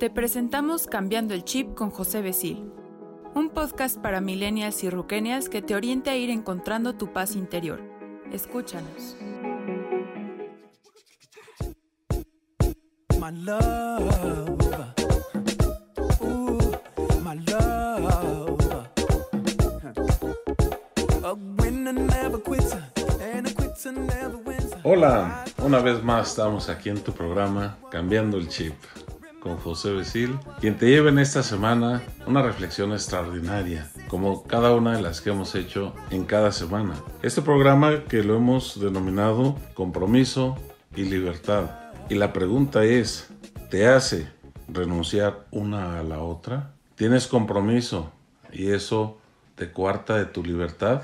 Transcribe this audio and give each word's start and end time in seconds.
Te 0.00 0.08
presentamos 0.08 0.86
Cambiando 0.86 1.34
el 1.34 1.44
Chip 1.44 1.74
con 1.74 1.90
José 1.90 2.22
Besil, 2.22 2.72
un 3.34 3.50
podcast 3.50 3.98
para 3.98 4.22
millennials 4.22 4.82
y 4.82 4.88
ruquenias 4.88 5.50
que 5.50 5.60
te 5.60 5.74
oriente 5.74 6.08
a 6.08 6.16
ir 6.16 6.30
encontrando 6.30 6.94
tu 6.94 7.12
paz 7.12 7.36
interior. 7.36 7.82
Escúchanos. 8.32 9.18
my 13.20 13.30
love. 13.30 14.94
Ooh, 16.22 16.58
my 17.22 17.36
love. 17.46 17.80
Hola, 24.82 25.44
una 25.58 25.80
vez 25.80 26.02
más 26.02 26.30
estamos 26.30 26.70
aquí 26.70 26.88
en 26.88 27.00
tu 27.02 27.12
programa 27.12 27.76
Cambiando 27.90 28.38
el 28.38 28.48
Chip 28.48 28.74
con 29.40 29.56
José 29.56 29.92
Besil, 29.92 30.38
quien 30.60 30.76
te 30.76 30.86
lleva 30.86 31.08
en 31.08 31.18
esta 31.18 31.42
semana 31.42 32.02
una 32.26 32.42
reflexión 32.42 32.92
extraordinaria, 32.92 33.90
como 34.08 34.44
cada 34.44 34.74
una 34.74 34.96
de 34.96 35.02
las 35.02 35.20
que 35.20 35.30
hemos 35.30 35.54
hecho 35.54 35.94
en 36.10 36.24
cada 36.24 36.52
semana. 36.52 36.94
Este 37.22 37.42
programa 37.42 38.04
que 38.04 38.22
lo 38.22 38.36
hemos 38.36 38.78
denominado 38.80 39.56
Compromiso 39.74 40.56
y 40.94 41.04
Libertad. 41.04 41.70
Y 42.08 42.14
la 42.14 42.32
pregunta 42.32 42.84
es, 42.84 43.30
¿te 43.70 43.88
hace 43.88 44.28
renunciar 44.68 45.46
una 45.50 45.98
a 45.98 46.02
la 46.02 46.20
otra? 46.20 46.72
¿Tienes 46.94 47.26
compromiso 47.26 48.12
y 48.52 48.72
eso 48.72 49.18
te 49.54 49.70
cuarta 49.70 50.16
de 50.16 50.26
tu 50.26 50.44
libertad? 50.44 51.02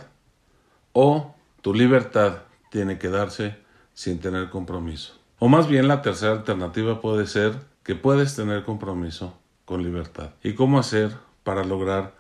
¿O 0.93 1.35
tu 1.63 1.75
libertad 1.75 2.43
tiene 2.71 2.99
que 2.99 3.09
darse 3.09 3.57
sin 3.95 4.19
tener 4.19 4.51
compromiso? 4.51 5.15
O 5.39 5.49
más 5.49 5.69
bien 5.69 5.89
la 5.89 6.03
tercera 6.03 6.33
alternativa 6.33 7.01
puede 7.01 7.27
ser 7.27 7.55
que 7.87 7.95
puedes 7.95 8.35
tener 8.35 8.65
compromiso 8.65 9.39
con 9.65 9.85
libertad. 9.85 10.31
¿Y 10.43 10.55
cómo 10.55 10.81
hacer 10.81 11.13
para 11.45 11.63
lograr 11.63 12.15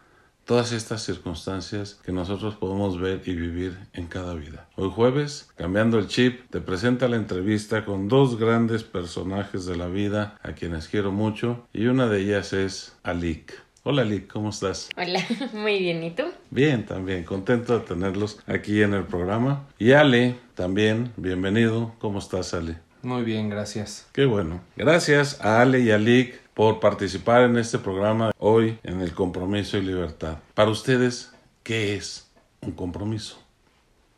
todas 0.45 0.70
estas 0.70 1.03
circunstancias 1.03 1.98
que 2.05 2.12
nosotros 2.12 2.55
podemos 2.55 3.00
ver 3.00 3.23
y 3.27 3.34
vivir 3.34 3.77
en 3.92 4.06
cada 4.06 4.34
vida. 4.34 4.69
Hoy 4.77 4.92
jueves, 4.95 5.48
cambiando 5.56 5.98
el 5.98 6.06
chip, 6.06 6.48
te 6.50 6.61
presenta 6.61 7.08
la 7.08 7.17
entrevista 7.17 7.84
con 7.84 8.06
dos 8.06 8.39
grandes 8.39 8.84
personajes 8.84 9.67
de 9.67 9.77
la 9.77 9.89
vida 9.89 10.39
a 10.45 10.53
quienes 10.53 10.86
quiero 10.86 11.11
mucho 11.11 11.67
y 11.73 11.86
una 11.86 12.06
de 12.06 12.20
ellas 12.20 12.53
es 12.53 12.97
Alik. 13.03 13.53
Hola 13.83 14.03
Alik, 14.03 14.28
¿cómo 14.28 14.51
estás? 14.51 14.91
Hola, 14.97 15.19
muy 15.53 15.80
bien, 15.80 16.05
¿y 16.05 16.12
tú? 16.12 16.23
Bien, 16.51 16.86
también, 16.86 17.25
contento 17.25 17.77
de 17.77 17.84
tenerlos 17.84 18.39
aquí 18.47 18.83
en 18.83 18.95
el 18.95 19.03
programa. 19.03 19.67
Y 19.80 19.92
Ale, 19.92 20.36
también, 20.55 21.12
bienvenido. 21.17 21.92
¿Cómo 21.98 22.20
estás, 22.20 22.55
Ale? 22.55 22.86
Muy 23.06 23.22
bien, 23.22 23.48
gracias. 23.48 24.08
Qué 24.12 24.24
bueno. 24.24 24.60
Gracias 24.74 25.40
a 25.40 25.60
Ale 25.60 25.78
y 25.78 25.92
a 25.92 25.94
Alik 25.94 26.40
por 26.54 26.80
participar 26.80 27.42
en 27.42 27.56
este 27.56 27.78
programa 27.78 28.32
hoy 28.36 28.80
en 28.82 29.00
el 29.00 29.14
compromiso 29.14 29.78
y 29.78 29.82
libertad. 29.82 30.38
Para 30.54 30.70
ustedes, 30.70 31.30
¿qué 31.62 31.94
es 31.94 32.28
un 32.62 32.72
compromiso? 32.72 33.40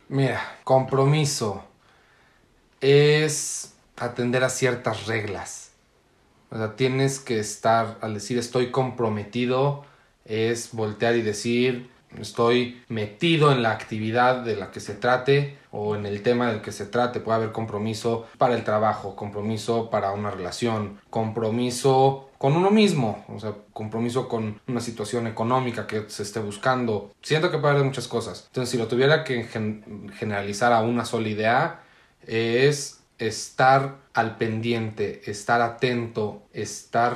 Mira, 0.07 0.41
compromiso 0.63 1.63
es 2.81 3.75
atender 3.95 4.43
a 4.43 4.49
ciertas 4.49 5.05
reglas. 5.05 5.69
O 6.49 6.57
sea, 6.57 6.75
tienes 6.75 7.19
que 7.19 7.37
estar, 7.37 7.99
al 8.01 8.15
decir 8.15 8.39
estoy 8.39 8.71
comprometido, 8.71 9.85
es 10.25 10.73
voltear 10.73 11.15
y 11.15 11.21
decir 11.21 11.91
estoy 12.17 12.81
metido 12.87 13.51
en 13.51 13.61
la 13.61 13.71
actividad 13.71 14.43
de 14.43 14.55
la 14.55 14.71
que 14.71 14.79
se 14.79 14.95
trate 14.95 15.57
o 15.71 15.95
en 15.95 16.05
el 16.05 16.23
tema 16.23 16.51
del 16.51 16.61
que 16.61 16.71
se 16.71 16.85
trate. 16.85 17.19
Puede 17.19 17.37
haber 17.37 17.51
compromiso 17.51 18.27
para 18.37 18.55
el 18.55 18.63
trabajo, 18.63 19.15
compromiso 19.15 19.89
para 19.89 20.11
una 20.11 20.31
relación, 20.31 20.99
compromiso 21.09 22.29
con 22.37 22.55
uno 22.55 22.71
mismo, 22.71 23.25
o 23.27 23.39
sea, 23.39 23.53
compromiso 23.73 24.29
con 24.29 24.61
una 24.67 24.79
situación 24.79 25.27
económica 25.27 25.85
que 25.85 26.09
se 26.09 26.23
esté 26.23 26.39
buscando. 26.39 27.11
Siento 27.21 27.51
que 27.51 27.57
puede 27.57 27.73
haber 27.73 27.85
muchas 27.85 28.07
cosas. 28.07 28.45
Entonces, 28.47 28.71
si 28.71 28.77
lo 28.77 28.87
tuviera 28.87 29.23
que 29.23 29.43
generalizar 29.43 30.71
a 30.71 30.81
una 30.81 31.03
sola 31.03 31.27
idea, 31.27 31.81
es 32.25 33.01
estar 33.17 33.97
al 34.13 34.37
pendiente, 34.37 35.29
estar 35.29 35.61
atento, 35.61 36.43
estar 36.53 37.15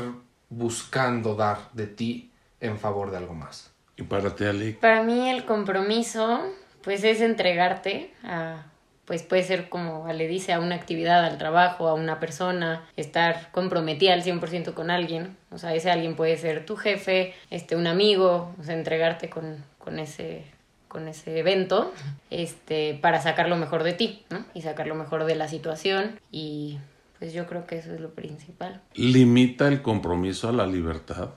buscando 0.50 1.35
dar 1.35 1.72
de 1.73 1.88
ti 1.88 2.31
en 2.59 2.78
favor 2.78 3.09
de 3.09 3.18
algo 3.18 3.34
más. 3.34 3.72
¿Y 4.03 4.06
para 4.06 4.36
ti, 4.36 4.44
Ali? 4.44 4.74
Para 4.74 5.02
mí 5.02 5.30
el 5.30 5.46
compromiso, 5.46 6.41
pues 6.81 7.06
es 7.06 7.22
entregarte 7.22 8.12
a, 8.24 8.66
pues 9.06 9.24
puede 9.24 9.44
ser 9.44 9.69
como 9.69 10.12
le 10.12 10.28
dice, 10.28 10.52
a 10.52 10.59
una 10.59 10.75
actividad, 10.75 11.24
al 11.24 11.38
trabajo, 11.38 11.88
a 11.88 11.94
una 11.94 12.19
persona, 12.19 12.86
estar 12.97 13.50
comprometida 13.52 14.13
al 14.13 14.24
100% 14.24 14.74
con 14.74 14.92
alguien. 14.92 15.38
O 15.52 15.58
sea, 15.58 15.74
ese 15.74 15.90
alguien 15.90 16.18
puede 16.18 16.36
ser 16.38 16.66
tu 16.66 16.75
jefe, 16.75 17.34
este, 17.50 17.78
un 17.78 17.88
amigo, 17.88 18.53
o 18.59 18.63
sea, 18.63 18.75
entregarte 18.75 19.30
con, 19.30 19.63
con 19.78 20.00
ese 20.00 20.44
con 20.90 21.08
ese 21.08 21.40
evento 21.40 21.92
este 22.30 23.00
para 23.02 23.19
sacar 23.19 23.50
lo 23.50 23.56
mejor 23.56 23.81
de 23.81 23.94
ti 23.94 24.24
¿no? 24.30 24.46
y 24.53 24.62
sacar 24.62 24.86
lo 24.86 24.94
mejor 24.94 25.25
de 25.25 25.34
la 25.34 25.47
situación 25.47 26.19
y 26.31 26.78
pues 27.18 27.34
yo 27.34 27.47
creo 27.47 27.66
que 27.66 27.80
eso 27.80 27.92
es 27.96 28.00
lo 28.00 28.12
principal 28.12 28.80
limita 28.94 29.68
el 29.68 29.81
compromiso 29.81 30.50
a 30.50 30.52
la 30.52 30.68
libertad 30.68 31.31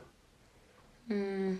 mm, 1.07 1.53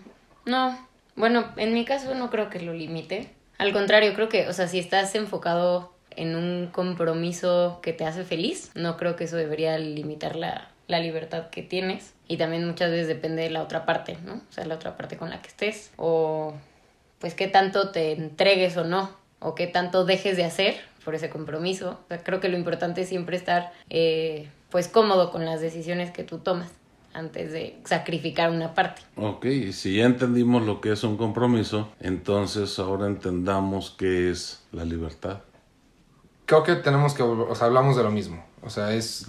no 0.45 0.77
bueno, 1.17 1.51
en 1.57 1.73
mi 1.73 1.83
caso 1.83 2.15
no 2.15 2.29
creo 2.29 2.49
que 2.49 2.61
lo 2.61 2.73
limite. 2.73 3.29
Al 3.57 3.73
contrario, 3.73 4.13
creo 4.13 4.29
que, 4.29 4.47
o 4.47 4.53
sea, 4.53 4.67
si 4.67 4.77
estás 4.77 5.13
enfocado 5.15 5.93
en 6.11 6.35
un 6.35 6.67
compromiso 6.67 7.79
que 7.81 7.91
te 7.91 8.05
hace 8.05 8.23
feliz, 8.23 8.71
no 8.75 8.97
creo 8.97 9.15
que 9.15 9.23
eso 9.23 9.35
debería 9.35 9.77
limitar 9.79 10.35
la, 10.35 10.69
la 10.87 10.99
libertad 10.99 11.49
que 11.49 11.63
tienes. 11.63 12.13
Y 12.27 12.37
también 12.37 12.67
muchas 12.67 12.91
veces 12.91 13.07
depende 13.07 13.41
de 13.41 13.49
la 13.49 13.63
otra 13.63 13.85
parte, 13.85 14.17
¿no? 14.25 14.35
O 14.35 14.51
sea, 14.51 14.65
la 14.65 14.75
otra 14.75 14.95
parte 14.95 15.17
con 15.17 15.31
la 15.31 15.41
que 15.41 15.47
estés. 15.47 15.91
O 15.97 16.53
pues 17.17 17.33
qué 17.33 17.47
tanto 17.47 17.89
te 17.89 18.11
entregues 18.11 18.77
o 18.77 18.83
no. 18.83 19.09
O 19.39 19.55
qué 19.55 19.65
tanto 19.65 20.05
dejes 20.05 20.37
de 20.37 20.43
hacer 20.43 20.75
por 21.03 21.15
ese 21.15 21.29
compromiso. 21.29 21.99
O 22.05 22.07
sea, 22.09 22.23
creo 22.23 22.39
que 22.39 22.49
lo 22.49 22.57
importante 22.57 23.01
es 23.01 23.09
siempre 23.09 23.37
estar 23.37 23.71
eh, 23.89 24.49
pues 24.69 24.87
cómodo 24.87 25.31
con 25.31 25.45
las 25.45 25.61
decisiones 25.61 26.11
que 26.11 26.23
tú 26.23 26.37
tomas 26.37 26.69
antes 27.13 27.51
de 27.51 27.79
sacrificar 27.83 28.51
una 28.51 28.73
parte. 28.73 29.01
Ok, 29.15 29.45
y 29.45 29.73
si 29.73 29.97
ya 29.97 30.05
entendimos 30.05 30.63
lo 30.63 30.81
que 30.81 30.91
es 30.91 31.03
un 31.03 31.17
compromiso, 31.17 31.89
entonces 31.99 32.77
ahora 32.79 33.07
entendamos 33.07 33.95
qué 33.97 34.29
es 34.29 34.63
la 34.71 34.85
libertad. 34.85 35.39
Creo 36.45 36.63
que 36.63 36.75
tenemos 36.75 37.13
que, 37.13 37.23
o 37.23 37.55
sea, 37.55 37.67
hablamos 37.67 37.97
de 37.97 38.03
lo 38.03 38.11
mismo. 38.11 38.43
O 38.61 38.69
sea, 38.69 38.93
es, 38.93 39.27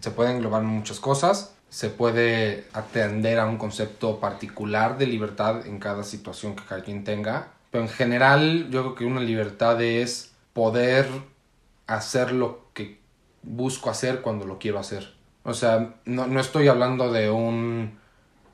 se 0.00 0.10
pueden 0.10 0.36
englobar 0.36 0.62
muchas 0.62 1.00
cosas, 1.00 1.54
se 1.68 1.88
puede 1.88 2.66
atender 2.72 3.38
a 3.38 3.46
un 3.46 3.56
concepto 3.56 4.20
particular 4.20 4.98
de 4.98 5.06
libertad 5.06 5.66
en 5.66 5.78
cada 5.78 6.02
situación 6.02 6.56
que 6.56 6.64
cada 6.64 6.82
quien 6.82 7.04
tenga, 7.04 7.52
pero 7.70 7.84
en 7.84 7.90
general 7.90 8.68
yo 8.70 8.82
creo 8.82 8.94
que 8.94 9.04
una 9.04 9.20
libertad 9.20 9.80
es 9.80 10.32
poder 10.52 11.08
hacer 11.86 12.32
lo 12.32 12.66
que 12.74 13.00
busco 13.42 13.90
hacer 13.90 14.20
cuando 14.20 14.44
lo 14.44 14.58
quiero 14.58 14.78
hacer. 14.78 15.14
O 15.42 15.54
sea, 15.54 15.94
no, 16.04 16.26
no 16.26 16.40
estoy 16.40 16.68
hablando 16.68 17.12
de 17.12 17.30
un, 17.30 17.98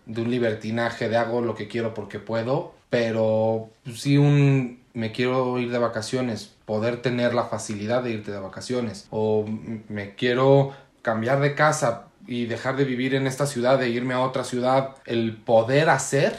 de 0.07 0.23
un 0.23 0.31
libertinaje 0.31 1.09
de 1.09 1.17
hago 1.17 1.41
lo 1.41 1.55
que 1.55 1.69
quiero 1.69 1.95
porque 1.95 2.19
puedo, 2.19 2.75
pero 2.91 3.71
sí 3.93 4.17
un 4.17 4.81
me 4.97 5.13
quiero 5.13 5.59
ir 5.59 5.71
de 5.71 5.79
vacaciones, 5.79 6.55
poder 6.65 7.03
tener 7.03 7.35
la 7.35 7.45
facilidad 7.45 8.03
de 8.03 8.13
irte 8.13 8.33
de 8.33 8.39
vacaciones, 8.39 9.07
o 9.11 9.45
me 9.89 10.15
quiero 10.15 10.73
cambiar 11.03 11.41
de 11.41 11.55
casa 11.55 12.07
y 12.27 12.47
dejar 12.47 12.77
de 12.77 12.85
vivir 12.85 13.15
en 13.15 13.27
esta 13.27 13.47
ciudad, 13.47 13.79
de 13.79 13.91
irme 13.91 14.15
a 14.15 14.21
otra 14.21 14.43
ciudad, 14.43 14.97
el 15.05 15.37
poder 15.37 15.91
hacer, 15.91 16.35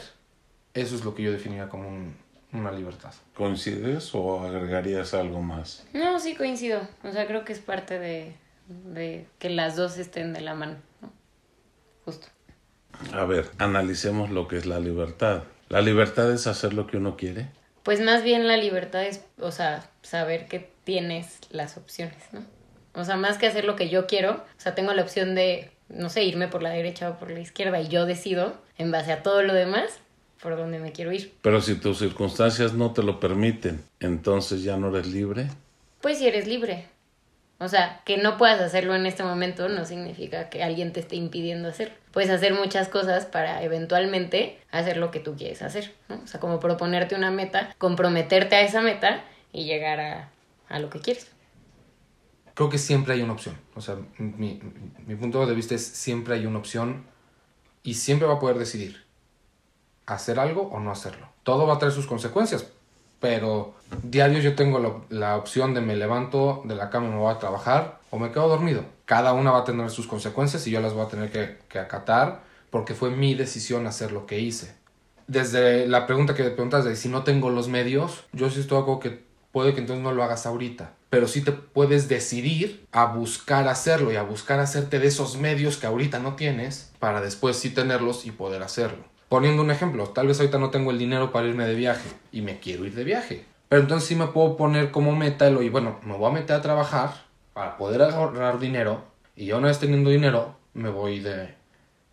eso 0.73 0.95
es 0.95 1.05
lo 1.05 1.13
que 1.13 1.21
yo 1.21 1.31
definiría 1.31 1.69
como 1.69 1.87
una 2.51 2.71
libertad. 2.71 3.13
¿Coincides 3.35 4.15
o 4.15 4.39
agregarías 4.39 5.13
algo 5.13 5.39
más? 5.43 5.85
No, 5.93 6.19
sí 6.19 6.33
coincido, 6.33 6.81
o 7.03 7.11
sea, 7.11 7.27
creo 7.27 7.45
que 7.45 7.53
es 7.53 7.59
parte 7.59 7.99
de, 7.99 8.33
de 8.67 9.25
que 9.39 9.49
las 9.49 9.75
dos 9.75 9.97
estén 9.97 10.33
de 10.33 10.41
la 10.41 10.53
mano, 10.53 10.75
¿no? 11.01 11.11
Justo. 12.05 12.27
A 13.13 13.25
ver, 13.25 13.49
analicemos 13.57 14.29
lo 14.29 14.47
que 14.47 14.57
es 14.57 14.65
la 14.65 14.79
libertad. 14.79 15.43
¿La 15.69 15.81
libertad 15.81 16.31
es 16.31 16.47
hacer 16.47 16.73
lo 16.73 16.87
que 16.87 16.97
uno 16.97 17.17
quiere? 17.17 17.49
Pues 17.83 18.01
más 18.01 18.23
bien 18.23 18.47
la 18.47 18.57
libertad 18.57 19.03
es, 19.05 19.23
o 19.39 19.51
sea, 19.51 19.89
saber 20.01 20.47
que 20.47 20.69
tienes 20.83 21.39
las 21.51 21.77
opciones, 21.77 22.17
¿no? 22.31 22.41
O 22.93 23.03
sea, 23.03 23.15
más 23.15 23.37
que 23.37 23.47
hacer 23.47 23.65
lo 23.65 23.75
que 23.75 23.89
yo 23.89 24.07
quiero, 24.07 24.31
o 24.31 24.59
sea, 24.59 24.73
tengo 24.73 24.93
la 24.93 25.03
opción 25.03 25.35
de, 25.35 25.69
no 25.89 26.09
sé, 26.09 26.23
irme 26.23 26.47
por 26.47 26.63
la 26.63 26.71
derecha 26.71 27.09
o 27.09 27.19
por 27.19 27.29
la 27.29 27.39
izquierda 27.39 27.79
y 27.79 27.87
yo 27.87 28.05
decido, 28.05 28.57
en 28.77 28.91
base 28.91 29.11
a 29.11 29.21
todo 29.21 29.43
lo 29.43 29.53
demás, 29.53 29.99
por 30.41 30.57
dónde 30.57 30.79
me 30.79 30.91
quiero 30.91 31.11
ir. 31.11 31.33
Pero 31.41 31.61
si 31.61 31.75
tus 31.75 31.99
circunstancias 31.99 32.73
no 32.73 32.93
te 32.93 33.03
lo 33.03 33.19
permiten, 33.19 33.83
entonces 33.99 34.63
ya 34.63 34.77
no 34.77 34.89
eres 34.89 35.07
libre. 35.07 35.47
Pues 36.01 36.17
si 36.17 36.27
eres 36.27 36.47
libre, 36.47 36.87
o 37.59 37.67
sea, 37.67 38.01
que 38.05 38.17
no 38.17 38.37
puedas 38.37 38.61
hacerlo 38.61 38.95
en 38.95 39.05
este 39.05 39.23
momento 39.23 39.67
no 39.67 39.83
significa 39.85 40.49
que 40.49 40.63
alguien 40.63 40.93
te 40.93 40.99
esté 40.99 41.15
impidiendo 41.15 41.69
hacerlo. 41.69 41.95
Puedes 42.11 42.29
hacer 42.29 42.53
muchas 42.53 42.87
cosas 42.87 43.25
para 43.25 43.63
eventualmente 43.63 44.59
hacer 44.71 44.97
lo 44.97 45.09
que 45.09 45.19
tú 45.19 45.35
quieres 45.35 45.61
hacer, 45.63 45.93
¿no? 46.07 46.21
O 46.23 46.27
sea, 46.27 46.39
como 46.39 46.59
proponerte 46.59 47.15
una 47.15 47.31
meta, 47.31 47.73
comprometerte 47.79 48.55
a 48.55 48.61
esa 48.61 48.81
meta 48.81 49.23
y 49.51 49.65
llegar 49.65 49.99
a, 49.99 50.29
a 50.69 50.79
lo 50.79 50.89
que 50.91 50.99
quieres. 50.99 51.31
Creo 52.53 52.69
que 52.69 52.77
siempre 52.77 53.15
hay 53.15 53.21
una 53.21 53.33
opción. 53.33 53.57
O 53.75 53.81
sea, 53.81 53.97
mi, 54.17 54.59
mi 55.05 55.15
punto 55.15 55.45
de 55.45 55.55
vista 55.55 55.73
es 55.73 55.85
siempre 55.85 56.35
hay 56.35 56.45
una 56.45 56.59
opción 56.59 57.05
y 57.81 57.95
siempre 57.95 58.27
va 58.27 58.35
a 58.35 58.39
poder 58.39 58.57
decidir 58.59 59.05
hacer 60.05 60.39
algo 60.39 60.63
o 60.69 60.79
no 60.79 60.91
hacerlo. 60.91 61.27
Todo 61.43 61.65
va 61.65 61.75
a 61.75 61.79
tener 61.79 61.93
sus 61.93 62.07
consecuencias, 62.07 62.67
pero 63.19 63.73
diario 64.03 64.39
yo 64.39 64.55
tengo 64.55 65.05
la, 65.09 65.37
opción 65.37 65.73
de 65.73 65.81
me 65.81 65.95
levanto 65.95 66.61
de 66.65 66.75
la 66.75 66.89
cama 66.89 67.07
y 67.07 67.09
me 67.11 67.17
voy 67.17 67.33
a 67.33 67.39
trabajar 67.39 67.99
o 68.09 68.19
me 68.19 68.31
quedo 68.31 68.47
dormido. 68.47 68.83
Cada 69.05 69.33
una 69.33 69.51
va 69.51 69.59
a 69.59 69.63
tener 69.63 69.89
sus 69.89 70.07
consecuencias 70.07 70.65
y 70.67 70.71
yo 70.71 70.81
las 70.81 70.93
voy 70.93 71.05
a 71.05 71.09
tener 71.09 71.31
que, 71.31 71.79
acatar 71.79 72.41
porque 72.69 72.93
fue 72.93 73.09
mi 73.09 73.33
decisión 73.33 73.87
hacer 73.87 74.11
lo 74.11 74.25
que 74.25 74.39
hice. 74.39 74.75
Desde 75.27 75.87
la 75.87 76.05
pregunta 76.05 76.35
que 76.35 76.43
me 76.43 76.51
preguntas 76.51 76.85
de 76.85 76.95
si 76.95 77.09
no 77.09 77.23
tengo 77.23 77.49
los 77.49 77.67
medios, 77.67 78.23
yo 78.33 78.49
sí 78.49 78.59
estoy 78.59 78.77
algo 78.77 78.99
que 78.99 79.25
puede 79.51 79.73
que 79.73 79.79
entonces 79.79 80.03
no 80.03 80.11
lo 80.11 80.23
hagas 80.23 80.45
ahorita, 80.45 80.93
pero 81.09 81.27
sí 81.27 81.41
te 81.41 81.51
puedes 81.51 82.07
decidir 82.07 82.85
a 82.91 83.05
buscar 83.05 83.67
hacerlo 83.67 84.11
y 84.11 84.15
a 84.15 84.23
buscar 84.23 84.59
hacerte 84.59 84.99
de 84.99 85.07
esos 85.07 85.37
medios 85.37 85.77
que 85.77 85.87
ahorita 85.87 86.19
no 86.19 86.35
tienes 86.35 86.91
para 86.99 87.21
después 87.21 87.57
sí 87.57 87.69
tenerlos 87.69 88.25
y 88.25 88.31
poder 88.31 88.63
hacerlo. 88.63 89.03
Poniendo 89.29 89.61
un 89.61 89.71
ejemplo, 89.71 90.07
tal 90.07 90.27
vez 90.27 90.39
ahorita 90.39 90.57
no 90.57 90.69
tengo 90.69 90.91
el 90.91 90.99
dinero 90.99 91.31
para 91.31 91.47
irme 91.47 91.65
de 91.65 91.75
viaje 91.75 92.09
y 92.31 92.41
me 92.41 92.59
quiero 92.59 92.85
ir 92.85 92.95
de 92.95 93.03
viaje. 93.03 93.45
Pero 93.67 93.81
entonces 93.81 94.07
sí 94.07 94.15
me 94.15 94.27
puedo 94.27 94.55
poner 94.55 94.91
como 94.91 95.15
meta 95.15 95.47
el, 95.47 95.61
y 95.61 95.69
bueno, 95.69 95.99
me 96.03 96.15
voy 96.15 96.31
a 96.31 96.33
meter 96.33 96.55
a 96.55 96.61
trabajar 96.61 97.25
para 97.53 97.75
poder 97.75 98.01
ahorrar 98.01 98.59
dinero 98.59 99.03
y 99.35 99.47
ya 99.47 99.57
una 99.57 99.67
vez 99.67 99.79
teniendo 99.79 100.09
dinero 100.09 100.55
me 100.73 100.89
voy 100.89 101.19
de, 101.19 101.53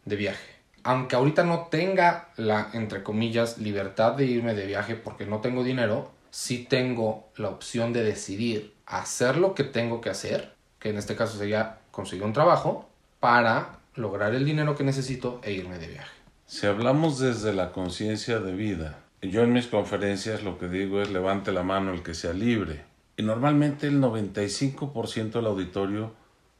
de 0.04 0.16
viaje. 0.16 0.54
Aunque 0.82 1.14
ahorita 1.14 1.44
no 1.44 1.68
tenga 1.70 2.30
la, 2.36 2.70
entre 2.72 3.02
comillas, 3.02 3.58
libertad 3.58 4.14
de 4.14 4.24
irme 4.24 4.54
de 4.54 4.66
viaje 4.66 4.96
porque 4.96 5.24
no 5.24 5.38
tengo 5.40 5.62
dinero, 5.62 6.10
sí 6.30 6.66
tengo 6.68 7.28
la 7.36 7.48
opción 7.48 7.92
de 7.92 8.02
decidir 8.02 8.74
hacer 8.86 9.36
lo 9.36 9.54
que 9.54 9.62
tengo 9.62 10.00
que 10.00 10.10
hacer, 10.10 10.52
que 10.80 10.90
en 10.90 10.98
este 10.98 11.14
caso 11.14 11.38
sería 11.38 11.78
conseguir 11.90 12.24
un 12.24 12.32
trabajo, 12.32 12.88
para 13.20 13.78
lograr 13.94 14.34
el 14.34 14.44
dinero 14.44 14.74
que 14.74 14.84
necesito 14.84 15.40
e 15.42 15.52
irme 15.52 15.78
de 15.78 15.86
viaje. 15.86 16.13
Si 16.54 16.68
hablamos 16.68 17.18
desde 17.18 17.52
la 17.52 17.72
conciencia 17.72 18.38
de 18.38 18.52
vida, 18.52 19.00
yo 19.20 19.42
en 19.42 19.52
mis 19.52 19.66
conferencias 19.66 20.44
lo 20.44 20.56
que 20.56 20.68
digo 20.68 21.02
es 21.02 21.10
levante 21.10 21.50
la 21.50 21.64
mano 21.64 21.92
el 21.92 22.04
que 22.04 22.14
sea 22.14 22.32
libre. 22.32 22.84
Y 23.16 23.24
normalmente 23.24 23.88
el 23.88 24.00
95% 24.00 25.32
del 25.32 25.46
auditorio 25.46 26.12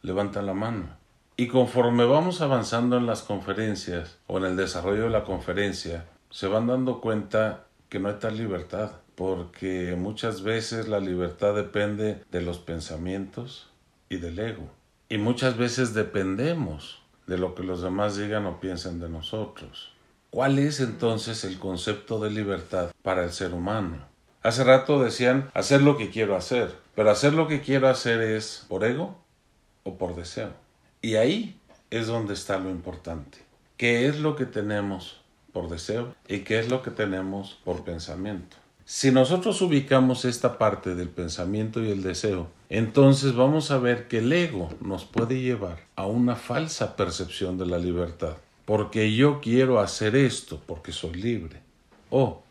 levanta 0.02 0.43
la 0.43 0.52
mano. 0.52 0.88
Y 1.37 1.46
conforme 1.46 2.06
vamos 2.06 2.41
avanzando 2.41 2.96
en 2.96 3.06
las 3.06 3.23
conferencias 3.23 4.19
o 4.26 4.38
en 4.38 4.46
el 4.46 4.56
desarrollo 4.56 5.05
de 5.05 5.11
la 5.11 5.23
conferencia, 5.23 6.06
se 6.29 6.49
van 6.49 6.67
dando 6.67 7.00
cuenta 7.00 7.67
que 7.88 8.00
no 8.00 8.08
hay 8.08 8.17
tal 8.17 8.37
libertad, 8.37 8.90
porque 9.14 9.94
muchas 9.97 10.43
veces 10.43 10.88
la 10.88 10.99
libertad 10.99 11.55
depende 11.55 12.20
de 12.32 12.43
los 12.43 12.58
pensamientos 12.58 13.70
y 14.08 14.17
del 14.17 14.40
ego. 14.40 14.69
Y 15.08 15.19
muchas 15.19 15.56
veces 15.56 15.94
dependemos 15.94 17.04
de 17.26 17.38
lo 17.38 17.55
que 17.55 17.62
los 17.62 17.82
demás 17.82 18.17
digan 18.17 18.47
o 18.47 18.61
piensen 18.61 19.00
de 19.00 19.09
nosotros. 19.09 19.93
¿Cuál 20.31 20.59
es 20.59 20.81
entonces 20.81 21.44
el 21.44 21.59
concepto 21.59 22.19
de 22.19 22.31
libertad 22.31 22.91
para 23.03 23.25
el 23.25 23.32
ser 23.32 23.55
humano? 23.55 23.99
Hace 24.43 24.65
rato 24.65 25.03
decían 25.03 25.50
hacer 25.55 25.81
lo 25.81 25.97
que 25.97 26.11
quiero 26.11 26.37
hacer, 26.37 26.75
pero 26.94 27.11
hacer 27.11 27.35
lo 27.35 27.49
que 27.49 27.61
quiero 27.61 27.88
hacer 27.88 28.21
es 28.21 28.67
por 28.69 28.85
ego 28.85 29.17
o 29.85 29.97
por 29.97 30.17
deseo. 30.17 30.50
Y 31.00 31.15
ahí 31.15 31.59
es 31.91 32.09
donde 32.09 32.35
está 32.35 32.59
lo 32.59 32.71
importante. 32.71 33.38
¿Qué 33.76 34.06
es 34.06 34.19
lo 34.19 34.37
que 34.37 34.44
tenemos 34.44 35.21
por 35.53 35.69
deseo 35.69 36.15
y 36.29 36.41
qué 36.41 36.59
es 36.59 36.69
lo 36.69 36.82
que 36.82 36.91
tenemos 36.91 37.59
por 37.65 37.85
pensamiento? 37.85 38.56
Si 38.85 39.11
nosotros 39.11 39.62
ubicamos 39.62 40.25
esta 40.25 40.59
parte 40.59 40.94
del 40.94 41.09
pensamiento 41.09 41.82
y 41.82 41.91
el 41.91 42.03
deseo, 42.03 42.49
entonces 42.76 43.37
vamos 43.37 43.71
a 43.71 43.79
ver 43.79 44.09
que 44.09 44.19
el 44.19 44.32
ego 44.32 44.69
nos 44.81 45.05
puede 45.05 45.41
llevar 45.41 45.79
a 45.94 46.06
una 46.06 46.35
falsa 46.35 46.97
percepción 46.97 47.56
de 47.56 47.67
la 47.67 47.79
libertad. 47.79 48.37
Porque 48.65 49.15
yo 49.15 49.41
quiero 49.41 49.79
hacer 49.79 50.17
esto 50.17 50.61
porque 50.67 50.91
soy 50.91 51.15
libre. 51.15 51.61
O, 52.11 52.43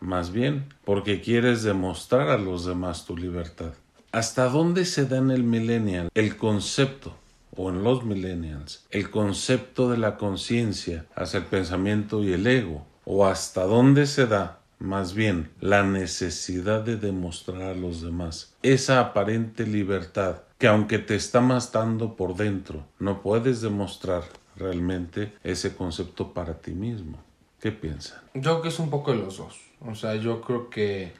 más 0.00 0.30
bien, 0.30 0.66
porque 0.84 1.22
quieres 1.22 1.62
demostrar 1.62 2.28
a 2.28 2.36
los 2.36 2.66
demás 2.66 3.06
tu 3.06 3.16
libertad. 3.16 3.72
¿Hasta 4.10 4.48
dónde 4.48 4.84
se 4.84 5.06
da 5.06 5.18
en 5.18 5.30
el 5.30 5.42
millennial 5.42 6.10
el 6.14 6.36
concepto, 6.36 7.14
o 7.56 7.70
en 7.70 7.82
los 7.82 8.04
millennials, 8.04 8.84
el 8.90 9.10
concepto 9.10 9.90
de 9.90 9.96
la 9.96 10.18
conciencia 10.18 11.06
hacia 11.14 11.38
el 11.38 11.46
pensamiento 11.46 12.22
y 12.22 12.32
el 12.32 12.46
ego? 12.46 12.84
¿O 13.04 13.24
hasta 13.24 13.64
dónde 13.64 14.06
se 14.06 14.26
da 14.26 14.61
más 14.82 15.14
bien 15.14 15.50
la 15.60 15.84
necesidad 15.84 16.82
de 16.82 16.96
demostrar 16.96 17.62
a 17.62 17.74
los 17.74 18.02
demás 18.02 18.54
esa 18.62 19.00
aparente 19.00 19.64
libertad 19.64 20.42
que 20.58 20.66
aunque 20.66 20.98
te 20.98 21.14
está 21.14 21.40
matando 21.40 22.16
por 22.16 22.34
dentro, 22.36 22.84
no 22.98 23.22
puedes 23.22 23.60
demostrar 23.60 24.24
realmente 24.56 25.32
ese 25.42 25.74
concepto 25.74 26.32
para 26.32 26.60
ti 26.60 26.72
mismo. 26.72 27.18
¿Qué 27.60 27.72
piensan? 27.72 28.20
Yo 28.34 28.40
creo 28.42 28.62
que 28.62 28.68
es 28.68 28.78
un 28.78 28.90
poco 28.90 29.12
de 29.12 29.18
los 29.18 29.38
dos. 29.38 29.60
O 29.80 29.94
sea, 29.94 30.16
yo 30.16 30.40
creo 30.40 30.68
que 30.68 31.12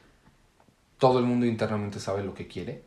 todo 0.99 1.19
el 1.19 1.25
mundo 1.25 1.47
internamente 1.47 1.99
sabe 1.99 2.23
lo 2.23 2.35
que 2.35 2.47
quiere 2.47 2.83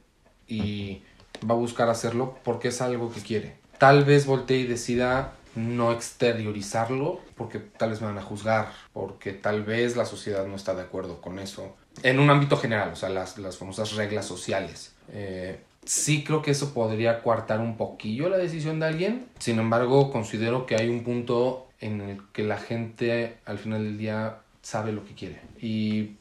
y 0.48 1.01
va 1.50 1.56
a 1.56 1.57
buscar 1.57 1.89
hacerlo 1.89 2.38
porque 2.44 2.69
es 2.69 2.81
algo 2.81 3.12
que 3.12 3.22
quiere. 3.22 3.57
Tal 3.77 4.04
vez 4.04 4.25
voltee 4.25 4.60
y 4.60 4.68
decida 4.68 5.33
no 5.55 5.91
exteriorizarlo 5.91 7.21
porque 7.35 7.59
tal 7.59 7.91
vez 7.91 8.01
me 8.01 8.07
van 8.07 8.17
a 8.17 8.21
juzgar, 8.21 8.71
porque 8.93 9.33
tal 9.33 9.63
vez 9.63 9.95
la 9.95 10.05
sociedad 10.05 10.45
no 10.45 10.55
está 10.55 10.75
de 10.75 10.81
acuerdo 10.81 11.21
con 11.21 11.39
eso. 11.39 11.75
En 12.03 12.19
un 12.19 12.29
ámbito 12.29 12.57
general, 12.57 12.91
o 12.91 12.95
sea, 12.95 13.09
las, 13.09 13.37
las 13.37 13.57
famosas 13.57 13.93
reglas 13.93 14.25
sociales. 14.25 14.93
Eh, 15.11 15.59
sí 15.85 16.23
creo 16.23 16.41
que 16.41 16.51
eso 16.51 16.73
podría 16.73 17.21
coartar 17.21 17.61
un 17.61 17.77
poquillo 17.77 18.29
la 18.29 18.37
decisión 18.37 18.79
de 18.79 18.87
alguien. 18.87 19.27
Sin 19.39 19.59
embargo, 19.59 20.11
considero 20.11 20.65
que 20.65 20.75
hay 20.75 20.89
un 20.89 21.03
punto 21.03 21.67
en 21.79 22.01
el 22.01 22.21
que 22.33 22.43
la 22.43 22.57
gente 22.57 23.37
al 23.45 23.57
final 23.57 23.83
del 23.83 23.97
día 23.97 24.37
sabe 24.61 24.91
lo 24.91 25.05
que 25.05 25.13
quiere. 25.13 25.39
Y 25.61 26.15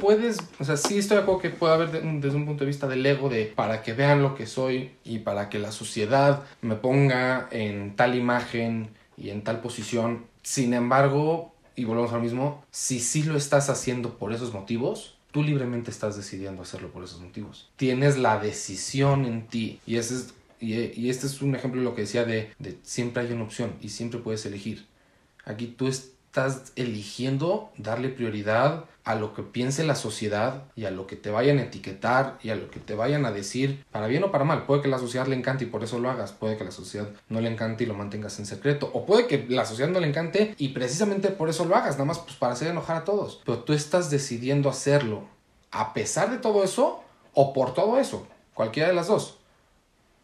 puedes, 0.00 0.38
o 0.58 0.64
sea, 0.64 0.76
sí 0.76 0.98
estoy 0.98 1.16
de 1.16 1.22
acuerdo 1.22 1.40
que 1.42 1.50
puede 1.50 1.74
haber 1.74 1.90
desde 1.90 2.36
un 2.36 2.46
punto 2.46 2.64
de 2.64 2.68
vista 2.68 2.86
del 2.86 3.04
ego 3.04 3.28
de 3.28 3.46
para 3.46 3.82
que 3.82 3.92
vean 3.92 4.22
lo 4.22 4.34
que 4.34 4.46
soy 4.46 4.92
y 5.04 5.18
para 5.20 5.48
que 5.48 5.58
la 5.58 5.72
sociedad 5.72 6.44
me 6.62 6.76
ponga 6.76 7.48
en 7.50 7.96
tal 7.96 8.14
imagen 8.14 8.90
y 9.16 9.30
en 9.30 9.42
tal 9.42 9.60
posición. 9.60 10.24
Sin 10.42 10.74
embargo, 10.74 11.52
y 11.76 11.84
volvemos 11.84 12.12
al 12.12 12.22
mismo, 12.22 12.64
si 12.70 13.00
sí 13.00 13.22
lo 13.22 13.36
estás 13.36 13.70
haciendo 13.70 14.18
por 14.18 14.32
esos 14.32 14.52
motivos, 14.52 15.16
tú 15.32 15.42
libremente 15.42 15.90
estás 15.90 16.16
decidiendo 16.16 16.62
hacerlo 16.62 16.90
por 16.90 17.04
esos 17.04 17.20
motivos. 17.20 17.68
Tienes 17.76 18.18
la 18.18 18.38
decisión 18.38 19.26
en 19.26 19.46
ti 19.46 19.80
y 19.86 19.96
ese 19.96 20.14
es 20.14 20.34
y, 20.60 21.08
este 21.08 21.26
es 21.26 21.40
un 21.40 21.54
ejemplo 21.54 21.80
de 21.80 21.84
lo 21.84 21.94
que 21.94 22.02
decía 22.02 22.24
de, 22.24 22.50
de 22.58 22.78
siempre 22.82 23.22
hay 23.22 23.32
una 23.32 23.44
opción 23.44 23.74
y 23.80 23.90
siempre 23.90 24.20
puedes 24.20 24.44
elegir. 24.44 24.86
Aquí 25.44 25.66
tú 25.66 25.86
estás 26.38 26.72
eligiendo 26.76 27.70
darle 27.76 28.08
prioridad 28.08 28.84
a 29.04 29.14
lo 29.14 29.34
que 29.34 29.42
piense 29.42 29.84
la 29.84 29.94
sociedad 29.94 30.64
y 30.76 30.84
a 30.84 30.90
lo 30.90 31.06
que 31.06 31.16
te 31.16 31.30
vayan 31.30 31.58
a 31.58 31.62
etiquetar 31.62 32.38
y 32.42 32.50
a 32.50 32.56
lo 32.56 32.70
que 32.70 32.78
te 32.78 32.94
vayan 32.94 33.24
a 33.24 33.32
decir, 33.32 33.84
para 33.90 34.06
bien 34.06 34.22
o 34.22 34.30
para 34.30 34.44
mal. 34.44 34.66
Puede 34.66 34.82
que 34.82 34.88
la 34.88 34.98
sociedad 34.98 35.26
le 35.26 35.34
encante 35.34 35.64
y 35.64 35.68
por 35.68 35.82
eso 35.82 35.98
lo 35.98 36.10
hagas, 36.10 36.32
puede 36.32 36.56
que 36.56 36.64
la 36.64 36.70
sociedad 36.70 37.08
no 37.28 37.40
le 37.40 37.50
encante 37.50 37.84
y 37.84 37.86
lo 37.86 37.94
mantengas 37.94 38.38
en 38.38 38.46
secreto, 38.46 38.90
o 38.92 39.06
puede 39.06 39.26
que 39.26 39.46
la 39.48 39.64
sociedad 39.64 39.90
no 39.90 39.98
le 39.98 40.08
encante 40.08 40.54
y 40.58 40.68
precisamente 40.68 41.28
por 41.30 41.48
eso 41.48 41.64
lo 41.64 41.74
hagas, 41.74 41.94
nada 41.94 42.04
más 42.04 42.18
pues 42.18 42.36
para 42.36 42.52
hacer 42.52 42.68
enojar 42.68 42.98
a 42.98 43.04
todos. 43.04 43.40
Pero 43.44 43.60
tú 43.60 43.72
estás 43.72 44.10
decidiendo 44.10 44.68
hacerlo 44.68 45.22
a 45.70 45.92
pesar 45.94 46.30
de 46.30 46.38
todo 46.38 46.62
eso 46.62 47.02
o 47.34 47.52
por 47.52 47.74
todo 47.74 47.98
eso, 47.98 48.26
cualquiera 48.54 48.88
de 48.88 48.94
las 48.94 49.08
dos. 49.08 49.38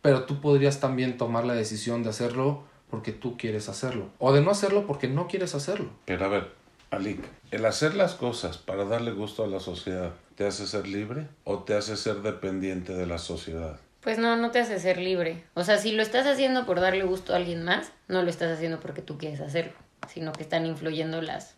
Pero 0.02 0.24
tú 0.24 0.40
podrías 0.40 0.80
también 0.80 1.16
tomar 1.16 1.46
la 1.46 1.54
decisión 1.54 2.02
de 2.02 2.10
hacerlo 2.10 2.64
porque 2.90 3.12
tú 3.12 3.36
quieres 3.36 3.68
hacerlo, 3.68 4.08
o 4.18 4.32
de 4.32 4.40
no 4.40 4.50
hacerlo 4.50 4.86
porque 4.86 5.08
no 5.08 5.26
quieres 5.26 5.54
hacerlo. 5.54 5.90
Pero 6.04 6.24
a 6.24 6.28
ver, 6.28 6.48
Alik, 6.90 7.24
¿el 7.50 7.66
hacer 7.66 7.94
las 7.94 8.14
cosas 8.14 8.58
para 8.58 8.84
darle 8.84 9.12
gusto 9.12 9.44
a 9.44 9.48
la 9.48 9.60
sociedad 9.60 10.12
te 10.36 10.46
hace 10.46 10.66
ser 10.66 10.86
libre 10.86 11.26
o 11.44 11.60
te 11.60 11.74
hace 11.74 11.96
ser 11.96 12.22
dependiente 12.22 12.94
de 12.94 13.06
la 13.06 13.18
sociedad? 13.18 13.78
Pues 14.00 14.18
no, 14.18 14.36
no 14.36 14.50
te 14.50 14.60
hace 14.60 14.78
ser 14.78 14.98
libre. 14.98 15.42
O 15.54 15.64
sea, 15.64 15.78
si 15.78 15.92
lo 15.92 16.02
estás 16.02 16.26
haciendo 16.26 16.66
por 16.66 16.80
darle 16.80 17.04
gusto 17.04 17.32
a 17.32 17.36
alguien 17.36 17.64
más, 17.64 17.90
no 18.06 18.22
lo 18.22 18.30
estás 18.30 18.52
haciendo 18.52 18.78
porque 18.78 19.02
tú 19.02 19.16
quieres 19.16 19.40
hacerlo, 19.40 19.72
sino 20.12 20.32
que 20.32 20.42
están 20.42 20.66
influyendo 20.66 21.22
las 21.22 21.54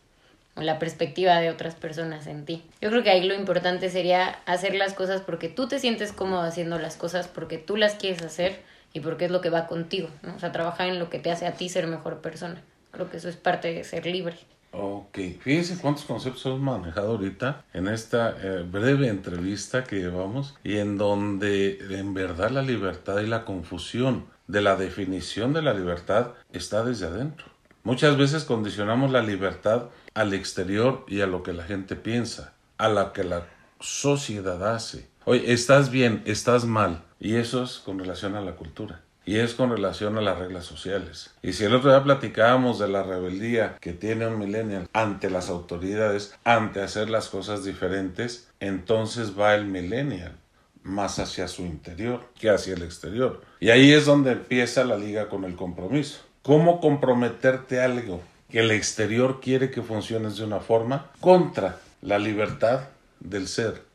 la 0.64 0.78
perspectiva 0.78 1.38
de 1.40 1.50
otras 1.50 1.74
personas 1.74 2.26
en 2.26 2.44
ti. 2.44 2.64
Yo 2.80 2.88
creo 2.90 3.02
que 3.02 3.10
ahí 3.10 3.26
lo 3.26 3.34
importante 3.34 3.90
sería 3.90 4.38
hacer 4.46 4.74
las 4.74 4.94
cosas 4.94 5.20
porque 5.20 5.48
tú 5.48 5.68
te 5.68 5.78
sientes 5.78 6.12
cómodo 6.12 6.40
haciendo 6.42 6.78
las 6.78 6.96
cosas, 6.96 7.28
porque 7.28 7.58
tú 7.58 7.76
las 7.76 7.94
quieres 7.94 8.22
hacer 8.22 8.62
y 8.96 9.00
porque 9.00 9.26
es 9.26 9.30
lo 9.30 9.42
que 9.42 9.50
va 9.50 9.66
contigo, 9.66 10.08
¿no? 10.22 10.34
O 10.34 10.38
sea, 10.38 10.52
trabajar 10.52 10.88
en 10.88 10.98
lo 10.98 11.10
que 11.10 11.18
te 11.18 11.30
hace 11.30 11.46
a 11.46 11.52
ti 11.52 11.68
ser 11.68 11.86
mejor 11.86 12.22
persona. 12.22 12.62
Creo 12.92 13.10
que 13.10 13.18
eso 13.18 13.28
es 13.28 13.36
parte 13.36 13.74
de 13.74 13.84
ser 13.84 14.06
libre. 14.06 14.38
Ok, 14.72 15.18
fíjense 15.38 15.76
cuántos 15.82 16.06
conceptos 16.06 16.46
hemos 16.46 16.60
manejado 16.60 17.10
ahorita 17.10 17.62
en 17.74 17.88
esta 17.88 18.34
eh, 18.42 18.62
breve 18.62 19.08
entrevista 19.08 19.84
que 19.84 19.96
llevamos 19.96 20.54
y 20.64 20.78
en 20.78 20.96
donde 20.96 21.78
en 21.90 22.14
verdad 22.14 22.50
la 22.50 22.62
libertad 22.62 23.20
y 23.20 23.26
la 23.26 23.44
confusión 23.44 24.28
de 24.46 24.62
la 24.62 24.76
definición 24.76 25.52
de 25.52 25.60
la 25.60 25.74
libertad 25.74 26.28
está 26.54 26.82
desde 26.82 27.04
adentro. 27.04 27.48
Muchas 27.84 28.16
veces 28.16 28.44
condicionamos 28.44 29.10
la 29.10 29.20
libertad 29.20 29.90
al 30.14 30.32
exterior 30.32 31.04
y 31.06 31.20
a 31.20 31.26
lo 31.26 31.42
que 31.42 31.52
la 31.52 31.64
gente 31.64 31.96
piensa, 31.96 32.54
a 32.78 32.88
lo 32.88 33.12
que 33.12 33.24
la 33.24 33.46
sociedad 33.78 34.74
hace. 34.74 35.10
Oye, 35.28 35.52
estás 35.52 35.90
bien, 35.90 36.22
estás 36.24 36.66
mal, 36.66 37.02
y 37.18 37.34
eso 37.34 37.64
es 37.64 37.80
con 37.80 37.98
relación 37.98 38.36
a 38.36 38.40
la 38.40 38.52
cultura. 38.52 39.00
y 39.24 39.40
es 39.40 39.54
con 39.54 39.70
relación 39.70 40.16
a 40.16 40.20
las 40.20 40.38
reglas 40.38 40.66
sociales. 40.66 41.34
Y 41.42 41.52
si 41.52 41.64
el 41.64 41.74
otro 41.74 41.90
día 41.90 42.04
platicábamos 42.04 42.78
de 42.78 42.86
la 42.86 43.02
rebeldía 43.02 43.74
que 43.80 43.92
tiene 43.92 44.28
un 44.28 44.38
millennial 44.38 44.88
ante 44.92 45.30
las 45.30 45.48
autoridades, 45.48 46.32
ante 46.44 46.80
hacer 46.80 47.10
las 47.10 47.28
cosas 47.28 47.64
diferentes, 47.64 48.46
entonces 48.60 49.36
va 49.36 49.56
el 49.56 49.64
millennial 49.64 50.36
más 50.84 51.18
hacia 51.18 51.48
su 51.48 51.62
interior 51.62 52.20
que 52.38 52.50
hacia 52.50 52.74
el 52.74 52.84
exterior. 52.84 53.42
Y 53.58 53.70
ahí 53.70 53.90
es 53.92 54.06
donde 54.06 54.30
empieza 54.30 54.84
la 54.84 54.96
liga 54.96 55.28
con 55.28 55.42
el 55.42 55.56
compromiso. 55.56 56.20
¿Cómo 56.42 56.80
comprometerte 56.80 57.80
algo 57.80 58.20
que 58.48 58.60
el 58.60 58.70
exterior 58.70 59.40
quiere 59.40 59.72
que 59.72 59.82
funciones 59.82 60.36
de 60.36 60.44
una 60.44 60.60
forma 60.60 61.10
contra 61.18 61.80
la 62.00 62.20
libertad 62.20 62.82
del 63.18 63.48
ser 63.48 63.85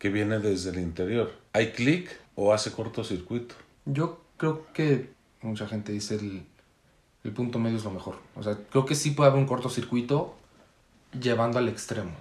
que 0.00 0.08
viene 0.08 0.40
desde 0.40 0.70
el 0.70 0.80
interior? 0.80 1.30
¿Hay 1.52 1.72
clic 1.72 2.10
o 2.34 2.52
hace 2.52 2.72
cortocircuito? 2.72 3.54
Yo 3.84 4.20
creo 4.38 4.66
que 4.72 5.10
mucha 5.42 5.68
gente 5.68 5.92
dice 5.92 6.16
el, 6.16 6.42
el 7.22 7.32
punto 7.32 7.58
medio 7.58 7.76
es 7.76 7.84
lo 7.84 7.90
mejor. 7.90 8.16
O 8.34 8.42
sea, 8.42 8.58
creo 8.70 8.86
que 8.86 8.94
sí 8.94 9.10
puede 9.10 9.30
haber 9.30 9.42
un 9.42 9.46
cortocircuito 9.46 10.34
llevando 11.12 11.58
al 11.58 11.68
extremo. 11.68 12.12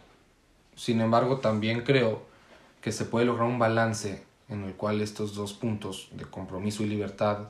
Sin 0.75 0.99
embargo, 0.99 1.37
también 1.37 1.83
creo 1.83 2.21
que 2.81 2.91
se 2.91 3.05
puede 3.05 3.25
lograr 3.25 3.47
un 3.47 3.59
balance 3.59 4.23
en 4.49 4.65
el 4.65 4.73
cual 4.73 4.99
estos 4.99 5.33
dos 5.33 5.53
puntos 5.53 6.09
de 6.11 6.25
compromiso 6.25 6.83
y 6.83 6.87
libertad 6.87 7.49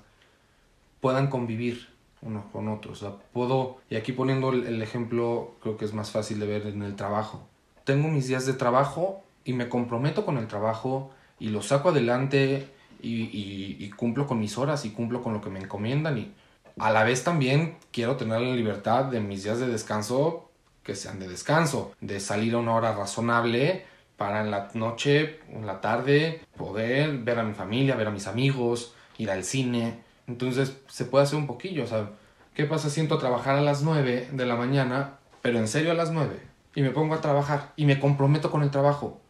puedan 1.02 1.28
convivir 1.28 1.88
unos 2.22 2.46
con 2.52 2.68
otros. 2.68 3.02
O 3.02 3.10
sea, 3.10 3.18
puedo, 3.34 3.78
y 3.90 3.96
aquí 3.96 4.12
poniendo 4.12 4.52
el, 4.52 4.80
ejemplo, 4.84 5.56
creo 5.64 5.76
que 5.76 5.86
es 5.86 5.94
más 5.94 6.12
fácil 6.12 6.40
de 6.40 6.46
ver 6.46 6.68
en 6.68 6.84
el 6.84 6.96
trabajo. 6.96 7.48
Tengo 7.84 8.10
mis 8.10 8.28
días 8.28 8.46
de 8.46 8.54
trabajo 8.54 9.24
y 9.46 9.54
me 9.54 9.70
comprometo 9.70 10.26
con 10.26 10.38
el 10.38 10.48
trabajo 10.48 11.12
y 11.40 11.50
lo 11.50 11.62
saco 11.62 11.90
adelante 11.90 12.68
y, 13.02 13.90
cumplo 13.92 14.28
con 14.28 14.40
mis 14.40 14.58
horas 14.58 14.86
y 14.86 14.92
cumplo 14.92 15.22
con 15.22 15.34
lo 15.34 15.42
que 15.42 15.50
me 15.50 15.60
encomiendan 15.60 16.18
y 16.18 16.34
a 16.80 16.92
la 16.92 17.04
vez 17.04 17.24
también 17.24 17.78
quiero 17.92 18.16
tener 18.16 18.40
la 18.40 18.56
libertad 18.56 19.06
de 19.06 19.20
mis 19.20 19.44
días 19.44 19.60
de 19.60 19.68
descanso 19.68 20.50
que 20.84 20.96
sean 20.96 21.20
de 21.20 21.28
descanso, 21.28 21.92
de 22.00 22.20
salir 22.20 22.56
a 22.56 22.60
una 22.60 22.74
hora 22.74 22.96
razonable 22.96 23.86
para 24.18 24.42
en 24.42 24.52
la 24.52 24.70
noche, 24.74 25.40
en 25.50 25.66
la 25.66 25.82
tarde, 25.82 26.42
poder 26.58 27.20
ver 27.20 27.40
a 27.40 27.44
mi 27.44 27.54
familia, 27.54 27.96
ver 27.96 28.08
a 28.08 28.12
mis 28.12 28.28
amigos, 28.28 28.94
ir 29.18 29.32
al 29.32 29.44
cine. 29.44 30.00
Entonces 30.28 30.78
se 30.88 31.06
puede 31.06 31.26
hacer 31.26 31.38
un 31.38 31.48
poquillo, 31.48 31.84
o 31.84 31.88
sea, 31.88 32.12
¿qué 32.54 32.66
pasa 32.66 32.90
si 32.90 33.02
entro 33.02 33.18
a 33.18 33.20
trabajar 33.20 33.56
a 33.56 33.62
las 33.62 33.82
9 33.82 34.30
de 34.32 34.46
la 34.46 34.56
mañana, 34.56 35.20
pero 35.42 35.60
en 35.60 35.68
serio 35.68 35.92
a 35.92 35.96
las 35.96 36.12
9? 36.12 36.40
Y 36.76 36.82
me 36.82 36.92
pongo 36.92 37.16
a 37.16 37.22
trabajar 37.22 37.74
y 37.76 37.86
me 37.86 38.00
comprometo 38.00 38.52
con 38.52 38.64
el 38.64 38.72
trabajo. 38.72 39.22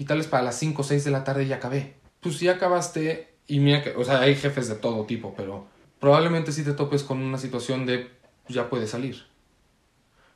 Y 0.00 0.06
tal 0.06 0.16
vez 0.16 0.26
para 0.28 0.42
las 0.42 0.58
5 0.58 0.80
o 0.80 0.84
6 0.84 1.04
de 1.04 1.10
la 1.10 1.24
tarde 1.24 1.46
ya 1.46 1.56
acabé. 1.56 1.92
Pues 2.20 2.38
si 2.38 2.48
acabaste, 2.48 3.34
y 3.46 3.60
mira 3.60 3.82
que, 3.84 3.90
o 3.90 4.02
sea, 4.02 4.20
hay 4.22 4.34
jefes 4.34 4.66
de 4.68 4.76
todo 4.76 5.04
tipo, 5.04 5.34
pero 5.36 5.66
probablemente 5.98 6.52
si 6.52 6.64
te 6.64 6.72
topes 6.72 7.02
con 7.02 7.18
una 7.20 7.36
situación 7.36 7.84
de 7.84 8.10
ya 8.48 8.70
puedes 8.70 8.88
salir. 8.90 9.24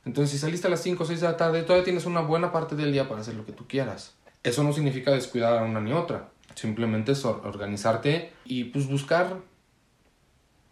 Entonces, 0.05 0.29
si 0.31 0.37
saliste 0.37 0.67
a 0.67 0.69
las 0.69 0.83
5 0.83 1.03
o 1.03 1.05
6 1.07 1.19
de 1.19 1.27
la 1.27 1.35
tarde, 1.35 1.63
todavía 1.63 1.83
tienes 1.83 2.05
una 2.05 2.21
buena 2.21 2.51
parte 2.51 2.75
del 2.75 2.91
día 2.91 3.09
para 3.09 3.21
hacer 3.21 3.33
lo 3.33 3.43
que 3.43 3.53
tú 3.53 3.65
quieras. 3.67 4.13
Eso 4.43 4.63
no 4.63 4.71
significa 4.71 5.09
descuidar 5.09 5.57
a 5.57 5.63
una 5.63 5.81
ni 5.81 5.93
otra. 5.93 6.29
Simplemente 6.53 7.13
es 7.13 7.25
or- 7.25 7.41
organizarte 7.45 8.31
y 8.45 8.65
pues 8.65 8.85
buscar 8.87 9.37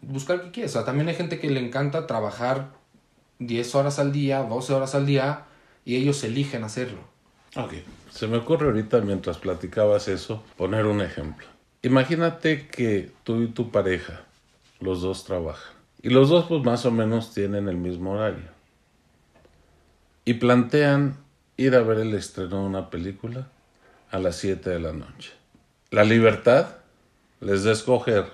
buscar 0.02 0.40
qué 0.42 0.50
quieres. 0.52 0.70
O 0.72 0.74
sea, 0.74 0.84
también 0.84 1.08
hay 1.08 1.14
gente 1.16 1.40
que 1.40 1.50
le 1.50 1.58
encanta 1.60 2.06
trabajar 2.06 2.72
10 3.40 3.74
horas 3.74 3.98
al 3.98 4.12
día, 4.12 4.42
12 4.44 4.72
horas 4.72 4.94
al 4.94 5.04
día 5.06 5.46
y 5.84 5.96
ellos 5.96 6.22
eligen 6.22 6.62
hacerlo. 6.62 7.00
Ok. 7.56 7.72
Se 8.14 8.28
me 8.28 8.36
ocurre 8.36 8.66
ahorita 8.66 9.00
mientras 9.00 9.38
platicabas 9.38 10.06
eso, 10.06 10.44
poner 10.56 10.86
un 10.86 11.00
ejemplo. 11.00 11.48
Imagínate 11.82 12.68
que 12.68 13.10
tú 13.24 13.42
y 13.42 13.48
tu 13.48 13.72
pareja, 13.72 14.20
los 14.78 15.02
dos 15.02 15.24
trabajan. 15.24 15.74
Y 16.00 16.10
los 16.10 16.28
dos 16.28 16.44
pues 16.44 16.62
más 16.62 16.86
o 16.86 16.92
menos 16.92 17.34
tienen 17.34 17.68
el 17.68 17.76
mismo 17.76 18.12
horario. 18.12 18.44
Y 20.24 20.34
plantean 20.34 21.16
ir 21.56 21.74
a 21.74 21.82
ver 21.82 21.98
el 21.98 22.14
estreno 22.14 22.60
de 22.60 22.66
una 22.66 22.88
película 22.88 23.48
a 24.12 24.20
las 24.20 24.36
7 24.36 24.70
de 24.70 24.78
la 24.78 24.92
noche. 24.92 25.32
La 25.90 26.04
libertad 26.04 26.76
les 27.40 27.64
da 27.64 27.72
escoger, 27.72 28.26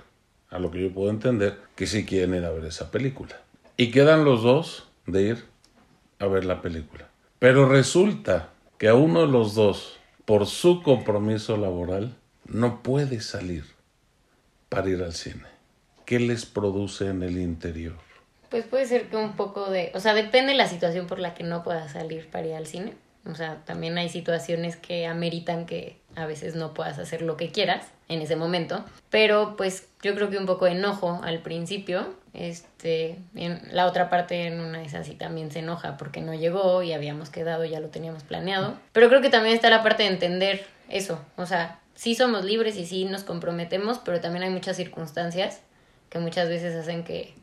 a 0.51 0.59
lo 0.59 0.71
que 0.71 0.83
yo 0.83 0.93
puedo 0.93 1.09
entender, 1.09 1.59
que 1.75 1.87
si 1.87 2.05
quieren 2.05 2.35
ir 2.35 2.45
a 2.45 2.51
ver 2.51 2.67
esa 2.67 2.91
película. 2.91 3.41
Y 3.79 3.91
quedan 3.91 4.27
los 4.27 4.43
dos 4.43 4.89
de 5.07 5.23
ir 5.23 5.45
a 6.19 6.27
ver 6.27 6.45
la 6.45 6.61
película. 6.61 7.09
Pero 7.39 7.67
resulta 7.67 8.51
que 8.81 8.89
a 8.89 8.95
uno 8.95 9.21
de 9.21 9.27
los 9.27 9.55
dos, 9.55 9.99
por 10.25 10.47
su 10.47 10.83
compromiso 10.83 11.59
laboral, 11.59 12.17
no 12.47 12.83
puede 12.83 13.21
salir 13.21 13.67
para 14.71 14.89
ir 14.89 15.03
al 15.03 15.13
cine. 15.13 15.45
¿Qué 16.07 16.19
les 16.19 16.47
produce 16.47 17.09
en 17.09 17.23
el 17.23 17.37
interior? 17.37 17.99
Pues 18.49 18.65
puede 18.65 18.87
ser 18.87 19.11
que 19.11 19.19
un 19.19 19.37
poco 19.37 19.71
de, 19.71 19.93
o 19.95 20.01
sea, 20.01 20.15
depende 20.15 20.53
de 20.53 20.57
la 20.57 20.67
situación 20.67 21.07
por 21.07 21.19
la 21.19 21.35
que 21.35 21.45
no 21.45 21.63
puedas 21.63 21.93
salir 21.93 22.31
para 22.31 22.47
ir 22.47 22.55
al 22.55 22.67
cine. 22.67 22.95
O 23.27 23.35
sea, 23.35 23.63
también 23.67 23.99
hay 23.99 24.09
situaciones 24.09 24.79
que 24.79 25.07
ameritan 25.07 25.67
que 25.67 26.00
a 26.17 26.27
veces 26.27 26.55
no 26.55 26.75
puedas 26.75 26.99
hacer 26.99 27.23
lo 27.23 27.37
que 27.37 27.51
quieras 27.51 27.87
en 28.09 28.21
ese 28.21 28.37
momento. 28.37 28.85
Pero 29.11 29.57
pues 29.57 29.89
yo 30.03 30.15
creo 30.15 30.31
que 30.31 30.39
un 30.39 30.47
poco 30.47 30.65
de 30.67 30.73
enojo 30.73 31.21
al 31.23 31.41
principio. 31.41 32.15
Este, 32.33 33.19
en 33.35 33.61
la 33.73 33.87
otra 33.87 34.09
parte 34.09 34.47
en 34.47 34.61
una 34.61 34.79
de 34.79 34.85
esas 34.85 35.07
sí 35.07 35.15
también 35.15 35.51
se 35.51 35.59
enoja 35.61 35.97
porque 35.97 36.21
no 36.21 36.33
llegó 36.33 36.83
y 36.83 36.93
habíamos 36.93 37.29
quedado, 37.29 37.65
ya 37.65 37.81
lo 37.81 37.89
teníamos 37.89 38.23
planeado. 38.23 38.75
Pero 38.93 39.09
creo 39.09 39.21
que 39.21 39.31
también 39.31 39.55
está 39.55 39.71
la 39.71 39.83
parte 39.83 40.05
de 40.05 40.11
entender 40.11 40.65
eso. 40.89 41.21
O 41.37 41.47
sea, 41.47 41.81
sí 41.95 42.15
somos 42.15 42.45
libres 42.45 42.77
y 42.77 42.87
sí 42.87 43.05
nos 43.05 43.25
comprometemos, 43.25 43.99
pero 43.99 44.21
también 44.21 44.45
hay 44.45 44.51
muchas 44.51 44.77
circunstancias 44.77 45.61
que 46.09 46.19
muchas 46.19 46.49
veces 46.49 46.75
hacen 46.75 47.05
que 47.05 47.35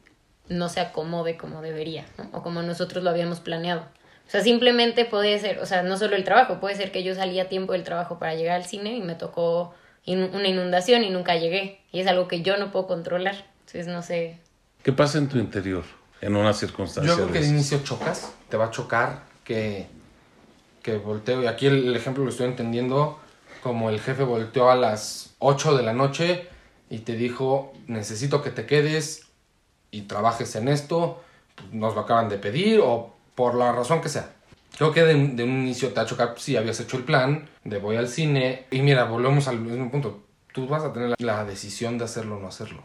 no 0.49 0.69
se 0.69 0.79
acomode 0.79 1.37
como 1.37 1.61
debería, 1.61 2.05
o 2.31 2.41
como 2.41 2.61
nosotros 2.61 3.03
lo 3.03 3.09
habíamos 3.09 3.39
planeado. 3.39 3.85
O 4.27 4.29
sea, 4.29 4.41
simplemente 4.41 5.05
puede 5.05 5.39
ser, 5.39 5.59
o 5.59 5.65
sea, 5.65 5.83
no 5.83 5.97
solo 5.97 6.15
el 6.17 6.23
trabajo, 6.25 6.59
puede 6.59 6.75
ser 6.75 6.91
que 6.91 7.01
yo 7.03 7.15
salí 7.15 7.39
a 7.39 7.47
tiempo 7.47 7.71
del 7.73 7.83
trabajo 7.83 8.19
para 8.19 8.35
llegar 8.35 8.57
al 8.57 8.65
cine 8.65 8.95
y 8.97 9.01
me 9.01 9.15
tocó 9.15 9.73
in- 10.05 10.29
una 10.33 10.47
inundación 10.49 11.03
y 11.05 11.09
nunca 11.09 11.35
llegué. 11.37 11.79
Y 11.93 12.01
es 12.01 12.07
algo 12.07 12.27
que 12.27 12.41
yo 12.41 12.57
no 12.57 12.71
puedo 12.71 12.87
controlar. 12.87 13.35
Entonces, 13.59 13.87
no 13.87 14.01
sé. 14.03 14.37
¿Qué 14.83 14.91
pasa 14.93 15.17
en 15.17 15.29
tu 15.29 15.37
interior 15.37 15.83
en 16.21 16.35
una 16.35 16.51
circunstancia 16.53 17.09
Yo 17.09 17.15
creo 17.23 17.31
que 17.31 17.39
esas? 17.39 17.51
inicio 17.51 17.79
chocas, 17.83 18.33
te 18.49 18.57
va 18.57 18.65
a 18.65 18.71
chocar 18.71 19.23
que, 19.45 19.87
que 20.83 20.97
volteo. 20.97 21.41
Y 21.43 21.47
aquí 21.47 21.67
el, 21.67 21.87
el 21.87 21.95
ejemplo 21.95 22.23
lo 22.23 22.29
estoy 22.29 22.47
entendiendo 22.47 23.19
como 23.63 23.89
el 23.89 23.99
jefe 23.99 24.23
volteó 24.23 24.69
a 24.69 24.75
las 24.75 25.35
8 25.39 25.75
de 25.75 25.83
la 25.83 25.93
noche 25.93 26.47
y 26.89 26.99
te 26.99 27.13
dijo, 27.15 27.73
necesito 27.87 28.41
que 28.41 28.49
te 28.51 28.65
quedes 28.65 29.27
y 29.91 30.01
trabajes 30.03 30.55
en 30.55 30.67
esto, 30.67 31.21
nos 31.71 31.95
lo 31.95 32.01
acaban 32.01 32.29
de 32.29 32.37
pedir 32.37 32.79
o 32.81 33.15
por 33.37 33.53
la 33.53 33.71
razón 33.71 34.01
que 34.01 34.09
sea. 34.09 34.31
Creo 34.79 34.91
que 34.91 35.03
de, 35.03 35.13
de 35.13 35.43
un 35.43 35.61
inicio 35.61 35.89
te 35.89 35.95
va 35.95 36.01
a 36.01 36.05
chocar 36.07 36.33
si 36.37 36.57
habías 36.57 36.79
hecho 36.79 36.97
el 36.97 37.03
plan 37.03 37.47
de 37.63 37.77
voy 37.77 37.95
al 37.95 38.07
cine 38.07 38.65
y 38.71 38.81
mira, 38.81 39.03
volvemos 39.03 39.47
al 39.47 39.59
mismo 39.59 39.91
punto. 39.91 40.23
Tú 40.51 40.67
vas 40.67 40.83
a 40.83 40.91
tener 40.91 41.09
la, 41.09 41.15
la 41.19 41.45
decisión 41.45 41.99
de 41.99 42.05
hacerlo 42.05 42.37
o 42.37 42.39
no 42.39 42.47
hacerlo 42.47 42.81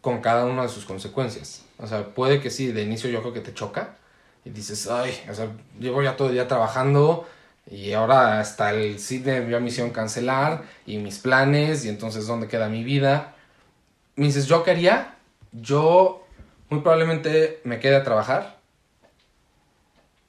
con 0.00 0.20
cada 0.20 0.44
una 0.44 0.62
de 0.62 0.68
sus 0.68 0.84
consecuencias. 0.84 1.64
O 1.78 1.88
sea, 1.88 2.04
puede 2.14 2.40
que 2.40 2.50
sí, 2.50 2.70
de 2.70 2.82
inicio 2.82 3.10
yo 3.10 3.20
creo 3.20 3.32
que 3.32 3.40
te 3.40 3.52
choca 3.52 3.96
y 4.44 4.50
dices, 4.50 4.86
ay, 4.86 5.12
o 5.28 5.34
sea, 5.34 5.48
llevo 5.80 6.00
ya 6.00 6.16
todo 6.16 6.28
el 6.28 6.34
día 6.34 6.46
trabajando 6.46 7.26
y 7.68 7.94
ahora 7.94 8.38
hasta 8.38 8.70
el 8.70 9.00
cine 9.00 9.44
ya 9.50 9.58
me 9.58 9.68
hicieron 9.70 9.92
cancelar 9.92 10.62
y 10.86 10.98
mis 10.98 11.18
planes 11.18 11.84
y 11.84 11.88
entonces 11.88 12.28
dónde 12.28 12.46
queda 12.46 12.68
mi 12.68 12.84
vida. 12.84 13.34
Me 14.14 14.26
dices, 14.26 14.46
yo 14.46 14.62
quería, 14.62 15.16
yo 15.50 16.24
muy 16.68 16.80
probablemente 16.80 17.60
me 17.64 17.80
quede 17.80 17.96
a 17.96 18.04
trabajar 18.04 18.62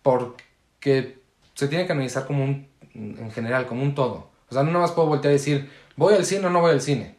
porque 0.05 1.17
se 1.55 1.67
tiene 1.67 1.87
que 1.87 1.93
analizar 1.93 2.27
como 2.27 2.43
un, 2.43 2.67
en 2.93 3.31
general, 3.31 3.65
como 3.65 3.81
un 3.81 3.95
todo. 3.95 4.29
O 4.47 4.53
sea, 4.53 4.61
no 4.61 4.69
nada 4.69 4.81
más 4.81 4.91
puedo 4.91 5.07
voltear 5.07 5.31
y 5.31 5.37
decir, 5.37 5.67
voy 5.95 6.13
al 6.13 6.25
cine 6.25 6.45
o 6.45 6.51
no 6.51 6.61
voy 6.61 6.73
al 6.73 6.81
cine. 6.81 7.15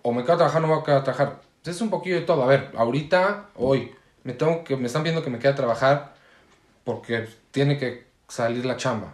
O 0.00 0.14
me 0.14 0.22
quedo 0.22 0.32
a 0.32 0.36
trabajar 0.38 0.64
o 0.64 0.66
no 0.66 0.76
me 0.76 0.82
quedo 0.82 0.96
a 0.96 1.04
trabajar. 1.04 1.42
Es 1.62 1.82
un 1.82 1.90
poquillo 1.90 2.14
de 2.14 2.22
todo. 2.22 2.42
A 2.42 2.46
ver, 2.46 2.70
ahorita, 2.74 3.50
hoy, 3.54 3.92
me, 4.24 4.32
tengo 4.32 4.64
que, 4.64 4.78
me 4.78 4.86
están 4.86 5.02
viendo 5.02 5.22
que 5.22 5.28
me 5.28 5.38
quede 5.38 5.52
a 5.52 5.56
trabajar 5.56 6.14
porque 6.84 7.28
tiene 7.50 7.76
que 7.76 8.06
salir 8.28 8.64
la 8.64 8.78
chamba. 8.78 9.12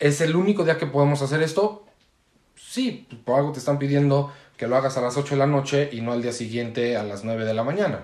¿Es 0.00 0.20
el 0.20 0.34
único 0.34 0.64
día 0.64 0.78
que 0.78 0.86
podemos 0.86 1.22
hacer 1.22 1.44
esto? 1.44 1.86
Sí, 2.56 3.06
por 3.24 3.38
algo 3.38 3.52
te 3.52 3.60
están 3.60 3.78
pidiendo 3.78 4.32
que 4.56 4.66
lo 4.66 4.74
hagas 4.74 4.96
a 4.96 5.00
las 5.00 5.16
8 5.16 5.36
de 5.36 5.38
la 5.38 5.46
noche 5.46 5.90
y 5.92 6.00
no 6.00 6.10
al 6.10 6.22
día 6.22 6.32
siguiente 6.32 6.96
a 6.96 7.04
las 7.04 7.22
9 7.22 7.44
de 7.44 7.54
la 7.54 7.62
mañana. 7.62 8.00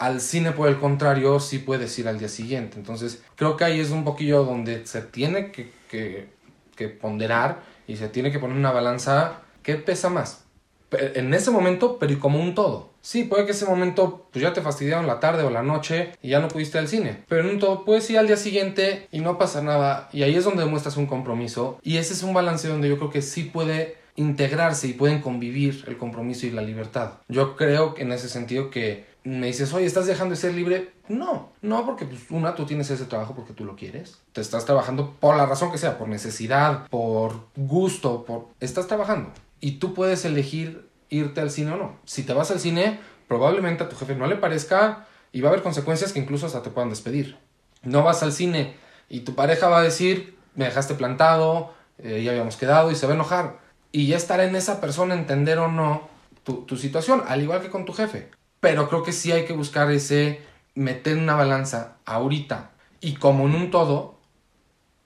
Al 0.00 0.22
cine, 0.22 0.52
por 0.52 0.68
el 0.68 0.78
contrario, 0.78 1.38
sí 1.40 1.58
puedes 1.58 1.96
ir 1.98 2.08
al 2.08 2.18
día 2.18 2.28
siguiente. 2.28 2.78
Entonces, 2.78 3.22
creo 3.36 3.58
que 3.58 3.64
ahí 3.64 3.80
es 3.80 3.90
un 3.90 4.02
poquillo 4.02 4.44
donde 4.44 4.86
se 4.86 5.02
tiene 5.02 5.52
que, 5.52 5.70
que, 5.88 6.88
ponderar 6.88 7.60
y 7.86 7.96
se 7.96 8.08
tiene 8.08 8.32
que 8.32 8.38
poner 8.38 8.56
una 8.56 8.72
balanza 8.72 9.42
que 9.62 9.74
pesa 9.74 10.08
más. 10.08 10.46
En 10.90 11.34
ese 11.34 11.50
momento, 11.50 11.98
pero 11.98 12.14
y 12.14 12.16
como 12.16 12.40
un 12.40 12.54
todo. 12.54 12.90
Sí, 13.02 13.24
puede 13.24 13.44
que 13.44 13.52
ese 13.52 13.66
momento 13.66 14.26
pues 14.32 14.42
ya 14.42 14.54
te 14.54 14.62
fastidiaron 14.62 15.06
la 15.06 15.20
tarde 15.20 15.42
o 15.42 15.50
la 15.50 15.62
noche 15.62 16.12
y 16.22 16.30
ya 16.30 16.40
no 16.40 16.48
pudiste 16.48 16.78
ir 16.78 16.80
al 16.80 16.88
cine. 16.88 17.24
Pero 17.28 17.42
en 17.42 17.50
un 17.50 17.58
todo 17.58 17.84
puedes 17.84 18.08
ir 18.08 18.18
al 18.18 18.26
día 18.26 18.38
siguiente 18.38 19.06
y 19.12 19.20
no 19.20 19.36
pasa 19.36 19.60
nada. 19.60 20.08
Y 20.14 20.22
ahí 20.22 20.34
es 20.34 20.44
donde 20.44 20.64
demuestras 20.64 20.96
un 20.96 21.06
compromiso. 21.06 21.78
Y 21.82 21.98
ese 21.98 22.14
es 22.14 22.22
un 22.22 22.32
balance 22.32 22.68
donde 22.68 22.88
yo 22.88 22.96
creo 22.96 23.10
que 23.10 23.20
sí 23.20 23.44
puede 23.44 23.99
integrarse 24.20 24.86
y 24.86 24.92
pueden 24.92 25.20
convivir 25.20 25.84
el 25.86 25.96
compromiso 25.96 26.46
y 26.46 26.50
la 26.50 26.62
libertad. 26.62 27.14
Yo 27.28 27.56
creo 27.56 27.94
que 27.94 28.02
en 28.02 28.12
ese 28.12 28.28
sentido 28.28 28.70
que 28.70 29.06
me 29.24 29.46
dices, 29.46 29.72
oye, 29.72 29.86
¿estás 29.86 30.06
dejando 30.06 30.34
de 30.34 30.40
ser 30.40 30.54
libre? 30.54 30.92
No, 31.08 31.50
no, 31.62 31.84
porque 31.84 32.04
pues, 32.04 32.30
una, 32.30 32.54
tú 32.54 32.64
tienes 32.64 32.90
ese 32.90 33.04
trabajo 33.06 33.34
porque 33.34 33.52
tú 33.52 33.64
lo 33.64 33.76
quieres. 33.76 34.18
Te 34.32 34.40
estás 34.40 34.64
trabajando 34.64 35.14
por 35.18 35.36
la 35.36 35.46
razón 35.46 35.72
que 35.72 35.78
sea, 35.78 35.98
por 35.98 36.08
necesidad, 36.08 36.86
por 36.88 37.46
gusto, 37.56 38.24
por... 38.24 38.48
Estás 38.60 38.86
trabajando. 38.86 39.30
Y 39.60 39.72
tú 39.72 39.94
puedes 39.94 40.24
elegir 40.24 40.88
irte 41.08 41.40
al 41.40 41.50
cine 41.50 41.72
o 41.72 41.76
no. 41.76 41.96
Si 42.04 42.22
te 42.22 42.32
vas 42.32 42.50
al 42.50 42.60
cine, 42.60 43.00
probablemente 43.26 43.84
a 43.84 43.88
tu 43.88 43.96
jefe 43.96 44.14
no 44.14 44.26
le 44.26 44.36
parezca 44.36 45.06
y 45.32 45.40
va 45.40 45.48
a 45.48 45.52
haber 45.52 45.62
consecuencias 45.62 46.12
que 46.12 46.20
incluso 46.20 46.46
hasta 46.46 46.62
te 46.62 46.70
puedan 46.70 46.90
despedir. 46.90 47.36
No 47.82 48.02
vas 48.02 48.22
al 48.22 48.32
cine 48.32 48.74
y 49.08 49.20
tu 49.20 49.34
pareja 49.34 49.68
va 49.68 49.80
a 49.80 49.82
decir, 49.82 50.36
me 50.54 50.66
dejaste 50.66 50.94
plantado, 50.94 51.72
eh, 51.98 52.22
ya 52.22 52.30
habíamos 52.30 52.56
quedado 52.56 52.90
y 52.90 52.94
se 52.94 53.06
va 53.06 53.12
a 53.12 53.16
enojar. 53.16 53.58
Y 53.92 54.06
ya 54.06 54.16
estará 54.16 54.44
en 54.44 54.56
esa 54.56 54.80
persona 54.80 55.14
entender 55.14 55.58
o 55.58 55.68
no 55.68 56.08
tu, 56.44 56.64
tu 56.64 56.76
situación, 56.76 57.22
al 57.26 57.42
igual 57.42 57.60
que 57.60 57.70
con 57.70 57.84
tu 57.84 57.92
jefe. 57.92 58.30
Pero 58.60 58.88
creo 58.88 59.02
que 59.02 59.12
sí 59.12 59.32
hay 59.32 59.44
que 59.44 59.52
buscar 59.52 59.90
ese 59.90 60.42
meter 60.74 61.16
una 61.16 61.34
balanza 61.34 61.96
ahorita 62.04 62.70
y 63.00 63.14
como 63.14 63.46
en 63.46 63.54
un 63.54 63.70
todo, 63.70 64.18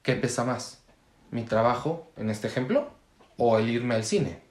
¿qué 0.03 0.14
pesa 0.14 0.45
más? 0.45 0.83
¿Mi 1.31 1.43
trabajo, 1.45 2.11
en 2.17 2.29
este 2.29 2.49
ejemplo, 2.49 2.91
o 3.37 3.59
el 3.59 3.71
irme 3.71 3.95
al 3.95 4.05
cine? 4.05 4.43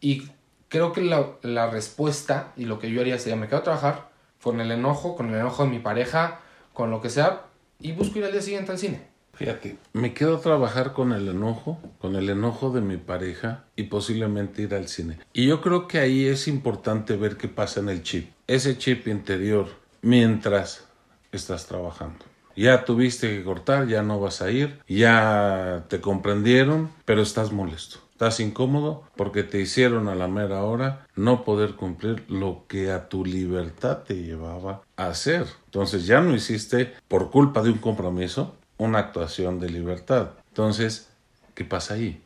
Y 0.00 0.30
creo 0.68 0.92
que 0.92 1.02
la, 1.02 1.32
la 1.42 1.68
respuesta 1.68 2.52
y 2.56 2.64
lo 2.64 2.78
que 2.78 2.90
yo 2.90 3.02
haría 3.02 3.18
sería, 3.18 3.36
me 3.36 3.48
quedo 3.48 3.58
a 3.58 3.64
trabajar 3.64 4.08
con 4.42 4.60
el 4.60 4.70
enojo, 4.70 5.16
con 5.16 5.28
el 5.28 5.40
enojo 5.40 5.64
de 5.64 5.70
mi 5.70 5.78
pareja, 5.78 6.40
con 6.72 6.90
lo 6.90 7.00
que 7.00 7.10
sea, 7.10 7.46
y 7.78 7.92
busco 7.92 8.18
ir 8.18 8.24
al 8.24 8.32
día 8.32 8.42
siguiente 8.42 8.72
al 8.72 8.78
cine. 8.78 9.08
Fíjate, 9.36 9.76
me 9.92 10.14
quedo 10.14 10.36
a 10.36 10.40
trabajar 10.40 10.94
con 10.94 11.12
el 11.12 11.28
enojo, 11.28 11.78
con 11.98 12.16
el 12.16 12.30
enojo 12.30 12.70
de 12.70 12.80
mi 12.80 12.96
pareja 12.96 13.64
y 13.76 13.84
posiblemente 13.84 14.62
ir 14.62 14.74
al 14.74 14.88
cine. 14.88 15.18
Y 15.34 15.46
yo 15.46 15.60
creo 15.60 15.86
que 15.86 15.98
ahí 15.98 16.26
es 16.26 16.48
importante 16.48 17.16
ver 17.16 17.36
qué 17.36 17.48
pasa 17.48 17.80
en 17.80 17.90
el 17.90 18.02
chip, 18.02 18.30
ese 18.46 18.78
chip 18.78 19.06
interior, 19.08 19.66
mientras 20.00 20.86
estás 21.32 21.66
trabajando. 21.66 22.24
Ya 22.56 22.86
tuviste 22.86 23.28
que 23.28 23.44
cortar, 23.44 23.86
ya 23.86 24.02
no 24.02 24.18
vas 24.18 24.40
a 24.40 24.50
ir, 24.50 24.80
ya 24.88 25.84
te 25.88 26.00
comprendieron, 26.00 26.90
pero 27.04 27.20
estás 27.20 27.52
molesto. 27.52 27.98
Estás 28.12 28.40
incómodo 28.40 29.04
porque 29.14 29.42
te 29.42 29.60
hicieron 29.60 30.08
a 30.08 30.14
la 30.14 30.26
mera 30.26 30.62
hora 30.62 31.06
no 31.16 31.44
poder 31.44 31.74
cumplir 31.74 32.24
lo 32.30 32.64
que 32.66 32.90
a 32.90 33.10
tu 33.10 33.26
libertad 33.26 34.04
te 34.04 34.22
llevaba 34.22 34.80
a 34.96 35.08
hacer. 35.08 35.44
Entonces 35.66 36.06
ya 36.06 36.22
no 36.22 36.34
hiciste 36.34 36.94
por 37.08 37.30
culpa 37.30 37.62
de 37.62 37.68
un 37.68 37.76
compromiso 37.76 38.56
una 38.78 38.98
actuación 38.98 39.60
de 39.60 39.70
libertad. 39.70 40.30
Entonces, 40.48 41.08
¿qué 41.54 41.64
pasa 41.64 41.94
ahí? 41.94 42.20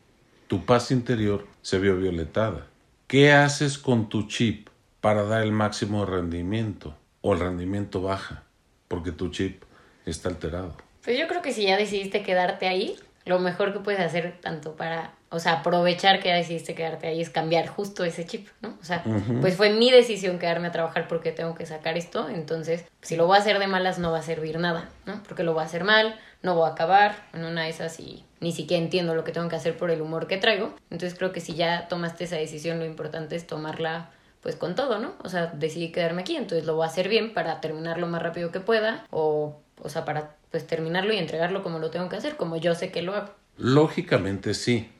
Tu 0.48 0.64
paz 0.64 0.90
interior 0.90 1.46
se 1.62 1.78
vio 1.78 1.96
violentada. 1.96 2.66
¿Qué 3.06 3.32
haces 3.32 3.78
con 3.78 4.08
tu 4.08 4.26
chip 4.26 4.68
para 5.00 5.24
dar 5.24 5.42
el 5.42 5.52
máximo 5.52 6.06
rendimiento? 6.06 6.96
O 7.22 7.34
el 7.34 7.40
rendimiento 7.40 8.02
baja 8.02 8.44
porque 8.90 9.12
tu 9.12 9.30
chip 9.30 9.62
está 10.04 10.28
alterado. 10.28 10.74
Pues 11.04 11.18
yo 11.18 11.28
creo 11.28 11.42
que 11.42 11.52
si 11.52 11.64
ya 11.64 11.76
decidiste 11.76 12.22
quedarte 12.24 12.66
ahí, 12.66 12.96
lo 13.24 13.38
mejor 13.38 13.72
que 13.72 13.78
puedes 13.78 14.00
hacer 14.00 14.38
tanto 14.40 14.74
para, 14.74 15.14
o 15.28 15.38
sea, 15.38 15.60
aprovechar 15.60 16.20
que 16.20 16.28
ya 16.28 16.34
decidiste 16.34 16.74
quedarte 16.74 17.06
ahí 17.06 17.20
es 17.20 17.30
cambiar 17.30 17.68
justo 17.68 18.04
ese 18.04 18.26
chip, 18.26 18.48
¿no? 18.60 18.76
O 18.80 18.84
sea, 18.84 19.04
pues 19.40 19.56
fue 19.56 19.70
mi 19.70 19.90
decisión 19.90 20.40
quedarme 20.40 20.68
a 20.68 20.72
trabajar 20.72 21.06
porque 21.06 21.30
tengo 21.30 21.54
que 21.54 21.66
sacar 21.66 21.96
esto, 21.96 22.28
entonces 22.28 22.84
si 23.02 23.16
lo 23.16 23.26
voy 23.26 23.36
a 23.36 23.40
hacer 23.40 23.60
de 23.60 23.68
malas 23.68 23.98
no 24.00 24.10
va 24.10 24.18
a 24.18 24.22
servir 24.22 24.58
nada, 24.58 24.88
¿no? 25.06 25.22
Porque 25.22 25.44
lo 25.44 25.52
voy 25.52 25.62
a 25.62 25.66
hacer 25.66 25.84
mal, 25.84 26.18
no 26.42 26.54
voy 26.54 26.68
a 26.68 26.72
acabar 26.72 27.28
en 27.32 27.44
una 27.44 27.64
de 27.64 27.70
esas 27.70 28.00
y 28.00 28.24
ni 28.40 28.52
siquiera 28.52 28.82
entiendo 28.82 29.14
lo 29.14 29.24
que 29.24 29.32
tengo 29.32 29.48
que 29.48 29.56
hacer 29.56 29.76
por 29.76 29.90
el 29.90 30.00
humor 30.00 30.26
que 30.26 30.38
traigo. 30.38 30.74
Entonces 30.90 31.16
creo 31.16 31.32
que 31.32 31.40
si 31.40 31.54
ya 31.54 31.88
tomaste 31.88 32.24
esa 32.24 32.36
decisión, 32.36 32.78
lo 32.78 32.86
importante 32.86 33.36
es 33.36 33.46
tomarla 33.46 34.10
pues 34.40 34.56
con 34.56 34.74
todo, 34.74 34.98
¿no? 34.98 35.12
O 35.22 35.28
sea, 35.28 35.46
decidí 35.48 35.92
quedarme 35.92 36.22
aquí, 36.22 36.36
entonces 36.36 36.66
lo 36.66 36.74
voy 36.74 36.84
a 36.84 36.88
hacer 36.88 37.08
bien 37.08 37.34
para 37.34 37.60
terminarlo 37.60 38.06
lo 38.06 38.12
más 38.12 38.22
rápido 38.22 38.50
que 38.50 38.60
pueda 38.60 39.04
o, 39.10 39.60
o 39.82 39.88
sea, 39.88 40.04
para 40.04 40.36
pues 40.50 40.66
terminarlo 40.66 41.12
y 41.12 41.18
entregarlo 41.18 41.62
como 41.62 41.78
lo 41.78 41.90
tengo 41.90 42.08
que 42.08 42.16
hacer, 42.16 42.36
como 42.36 42.56
yo 42.56 42.74
sé 42.74 42.90
que 42.90 43.02
lo 43.02 43.14
hago. 43.14 43.30
Lógicamente 43.56 44.54
sí. 44.54 44.90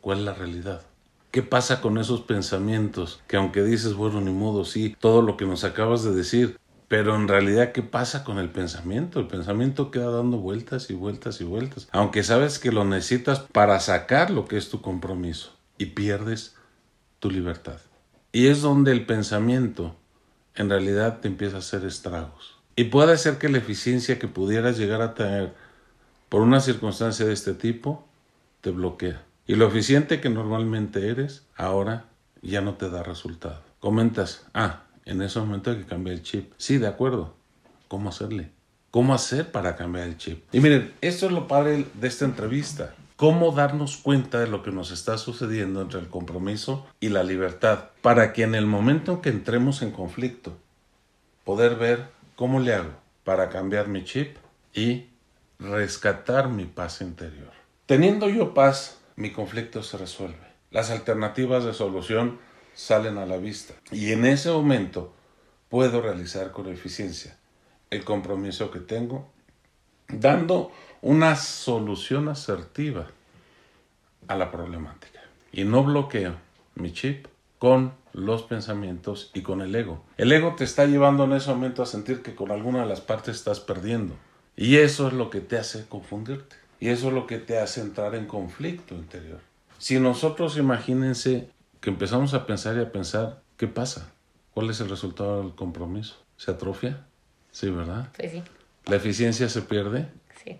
¿Cuál 0.00 0.18
es 0.20 0.24
la 0.24 0.34
realidad? 0.34 0.82
¿Qué 1.30 1.42
pasa 1.42 1.80
con 1.80 1.98
esos 1.98 2.22
pensamientos? 2.22 3.20
Que 3.26 3.36
aunque 3.36 3.62
dices, 3.62 3.94
bueno, 3.94 4.20
ni 4.20 4.30
modo, 4.30 4.64
sí, 4.64 4.96
todo 4.98 5.20
lo 5.20 5.36
que 5.36 5.44
nos 5.44 5.64
acabas 5.64 6.02
de 6.02 6.12
decir, 6.12 6.58
pero 6.88 7.14
en 7.14 7.28
realidad, 7.28 7.72
¿qué 7.72 7.82
pasa 7.82 8.24
con 8.24 8.38
el 8.38 8.48
pensamiento? 8.48 9.20
El 9.20 9.26
pensamiento 9.26 9.90
queda 9.90 10.10
dando 10.10 10.38
vueltas 10.38 10.88
y 10.88 10.94
vueltas 10.94 11.40
y 11.42 11.44
vueltas. 11.44 11.86
Aunque 11.92 12.22
sabes 12.22 12.58
que 12.58 12.72
lo 12.72 12.84
necesitas 12.84 13.40
para 13.40 13.78
sacar 13.78 14.30
lo 14.30 14.48
que 14.48 14.56
es 14.56 14.70
tu 14.70 14.80
compromiso 14.80 15.54
y 15.76 15.86
pierdes 15.86 16.56
tu 17.20 17.30
libertad. 17.30 17.78
Y 18.32 18.46
es 18.46 18.62
donde 18.62 18.92
el 18.92 19.04
pensamiento 19.04 19.96
en 20.54 20.70
realidad 20.70 21.20
te 21.20 21.28
empieza 21.28 21.56
a 21.56 21.60
hacer 21.60 21.84
estragos. 21.84 22.56
Y 22.74 22.84
puede 22.84 23.18
ser 23.18 23.36
que 23.36 23.50
la 23.50 23.58
eficiencia 23.58 24.18
que 24.18 24.28
pudieras 24.28 24.78
llegar 24.78 25.02
a 25.02 25.14
tener 25.14 25.52
por 26.30 26.40
una 26.40 26.60
circunstancia 26.60 27.26
de 27.26 27.34
este 27.34 27.52
tipo 27.52 28.06
te 28.62 28.70
bloquea. 28.70 29.22
Y 29.46 29.56
lo 29.56 29.66
eficiente 29.66 30.20
que 30.20 30.30
normalmente 30.30 31.08
eres, 31.08 31.44
ahora 31.56 32.06
ya 32.40 32.60
no 32.60 32.74
te 32.74 32.88
da 32.88 33.02
resultado. 33.02 33.62
Comentas, 33.80 34.46
ah, 34.54 34.84
en 35.08 35.22
ese 35.22 35.40
momento 35.40 35.70
hay 35.70 35.78
que 35.78 35.86
cambiar 35.86 36.16
el 36.16 36.22
chip. 36.22 36.52
Sí, 36.58 36.76
de 36.78 36.86
acuerdo. 36.86 37.34
¿Cómo 37.88 38.10
hacerle? 38.10 38.50
¿Cómo 38.90 39.14
hacer 39.14 39.50
para 39.50 39.74
cambiar 39.74 40.06
el 40.06 40.18
chip? 40.18 40.44
Y 40.52 40.60
miren, 40.60 40.92
esto 41.00 41.26
es 41.26 41.32
lo 41.32 41.48
padre 41.48 41.86
de 41.94 42.08
esta 42.08 42.26
entrevista. 42.26 42.94
Cómo 43.16 43.52
darnos 43.52 43.96
cuenta 43.96 44.38
de 44.38 44.48
lo 44.48 44.62
que 44.62 44.70
nos 44.70 44.90
está 44.90 45.16
sucediendo 45.18 45.80
entre 45.80 45.98
el 45.98 46.08
compromiso 46.08 46.86
y 47.00 47.08
la 47.08 47.24
libertad, 47.24 47.86
para 48.02 48.32
que 48.32 48.42
en 48.42 48.54
el 48.54 48.66
momento 48.66 49.12
en 49.12 49.20
que 49.22 49.30
entremos 49.30 49.82
en 49.82 49.90
conflicto, 49.90 50.56
poder 51.44 51.76
ver 51.76 52.04
cómo 52.36 52.60
le 52.60 52.74
hago 52.74 52.92
para 53.24 53.48
cambiar 53.48 53.88
mi 53.88 54.04
chip 54.04 54.36
y 54.74 55.06
rescatar 55.58 56.48
mi 56.48 56.66
paz 56.66 57.00
interior. 57.00 57.50
Teniendo 57.86 58.28
yo 58.28 58.52
paz, 58.52 58.98
mi 59.16 59.32
conflicto 59.32 59.82
se 59.82 59.96
resuelve. 59.96 60.46
Las 60.70 60.90
alternativas 60.90 61.64
de 61.64 61.72
solución 61.72 62.38
salen 62.78 63.18
a 63.18 63.26
la 63.26 63.38
vista. 63.38 63.74
Y 63.90 64.12
en 64.12 64.24
ese 64.24 64.52
momento 64.52 65.12
puedo 65.68 66.00
realizar 66.00 66.52
con 66.52 66.68
eficiencia 66.68 67.36
el 67.90 68.04
compromiso 68.04 68.70
que 68.70 68.78
tengo, 68.78 69.28
dando 70.08 70.70
una 71.02 71.34
solución 71.34 72.28
asertiva 72.28 73.08
a 74.28 74.36
la 74.36 74.52
problemática. 74.52 75.20
Y 75.50 75.64
no 75.64 75.82
bloqueo 75.82 76.36
mi 76.76 76.92
chip 76.92 77.26
con 77.58 77.94
los 78.12 78.44
pensamientos 78.44 79.32
y 79.34 79.42
con 79.42 79.60
el 79.60 79.74
ego. 79.74 80.04
El 80.16 80.30
ego 80.30 80.54
te 80.54 80.62
está 80.62 80.86
llevando 80.86 81.24
en 81.24 81.32
ese 81.32 81.50
momento 81.50 81.82
a 81.82 81.86
sentir 81.86 82.22
que 82.22 82.36
con 82.36 82.52
alguna 82.52 82.82
de 82.82 82.86
las 82.86 83.00
partes 83.00 83.36
estás 83.36 83.58
perdiendo. 83.58 84.14
Y 84.56 84.76
eso 84.76 85.08
es 85.08 85.14
lo 85.14 85.30
que 85.30 85.40
te 85.40 85.58
hace 85.58 85.86
confundirte. 85.88 86.54
Y 86.78 86.90
eso 86.90 87.08
es 87.08 87.14
lo 87.14 87.26
que 87.26 87.38
te 87.38 87.58
hace 87.58 87.80
entrar 87.80 88.14
en 88.14 88.26
conflicto 88.26 88.94
interior. 88.94 89.40
Si 89.78 89.98
nosotros 89.98 90.56
imagínense 90.56 91.50
que 91.80 91.90
empezamos 91.90 92.34
a 92.34 92.46
pensar 92.46 92.76
y 92.76 92.80
a 92.80 92.92
pensar, 92.92 93.40
¿qué 93.56 93.66
pasa? 93.66 94.10
¿Cuál 94.54 94.70
es 94.70 94.80
el 94.80 94.88
resultado 94.88 95.42
del 95.42 95.54
compromiso? 95.54 96.16
¿Se 96.36 96.50
atrofia? 96.50 97.04
Sí, 97.52 97.70
¿verdad? 97.70 98.08
Pues 98.16 98.32
sí, 98.32 98.42
¿La 98.86 98.96
eficiencia 98.96 99.48
se 99.48 99.62
pierde? 99.62 100.08
sí. 100.44 100.58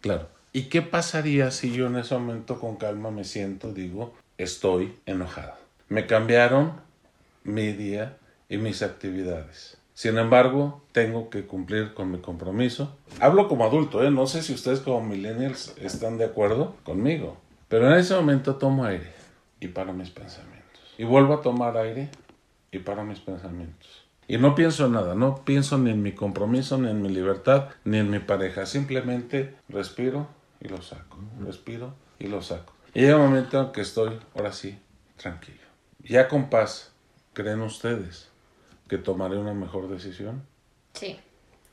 Claro. 0.00 0.28
¿Y 0.52 0.64
qué 0.64 0.82
pasaría 0.82 1.50
si 1.50 1.72
yo 1.72 1.86
en 1.86 1.96
ese 1.96 2.14
momento 2.14 2.60
con 2.60 2.76
calma 2.76 3.10
me 3.10 3.24
siento, 3.24 3.72
digo, 3.72 4.14
estoy 4.38 4.94
enojado? 5.04 5.54
Me 5.88 6.06
cambiaron 6.06 6.74
mi 7.42 7.72
día 7.72 8.18
y 8.48 8.58
mis 8.58 8.82
actividades. 8.82 9.78
Sin 9.94 10.18
embargo, 10.18 10.84
tengo 10.92 11.30
que 11.30 11.46
cumplir 11.46 11.94
con 11.94 12.10
mi 12.10 12.18
compromiso. 12.18 12.96
Hablo 13.20 13.48
como 13.48 13.64
adulto, 13.64 14.04
¿eh? 14.04 14.10
No 14.10 14.26
sé 14.26 14.42
si 14.42 14.52
ustedes 14.52 14.80
como 14.80 15.02
millennials 15.02 15.74
están 15.78 16.18
de 16.18 16.26
acuerdo 16.26 16.76
conmigo. 16.84 17.36
Pero 17.68 17.90
en 17.90 17.98
ese 17.98 18.14
momento 18.14 18.56
tomo 18.56 18.84
aire 18.84 19.23
y 19.60 19.68
paro 19.68 19.92
mis 19.92 20.10
pensamientos. 20.10 20.94
Y 20.98 21.04
vuelvo 21.04 21.34
a 21.34 21.42
tomar 21.42 21.76
aire 21.76 22.10
y 22.70 22.78
paro 22.78 23.04
mis 23.04 23.20
pensamientos. 23.20 24.04
Y 24.26 24.38
no 24.38 24.54
pienso 24.54 24.86
en 24.86 24.92
nada, 24.92 25.14
no 25.14 25.44
pienso 25.44 25.76
ni 25.78 25.90
en 25.90 26.02
mi 26.02 26.12
compromiso, 26.12 26.78
ni 26.78 26.88
en 26.88 27.02
mi 27.02 27.10
libertad, 27.10 27.68
ni 27.84 27.98
en 27.98 28.10
mi 28.10 28.20
pareja. 28.20 28.64
Simplemente 28.64 29.54
respiro 29.68 30.28
y 30.60 30.68
lo 30.68 30.80
saco. 30.80 31.18
Respiro 31.40 31.94
y 32.18 32.28
lo 32.28 32.40
saco. 32.40 32.72
Y 32.94 33.00
llega 33.00 33.16
un 33.16 33.24
momento 33.24 33.60
en 33.60 33.72
que 33.72 33.82
estoy, 33.82 34.18
ahora 34.34 34.52
sí, 34.52 34.78
tranquilo. 35.16 35.58
Ya 36.00 36.28
con 36.28 36.48
paz, 36.48 36.92
¿creen 37.32 37.60
ustedes 37.60 38.30
que 38.88 38.98
tomaré 38.98 39.36
una 39.36 39.52
mejor 39.52 39.88
decisión? 39.88 40.42
Sí. 40.94 41.18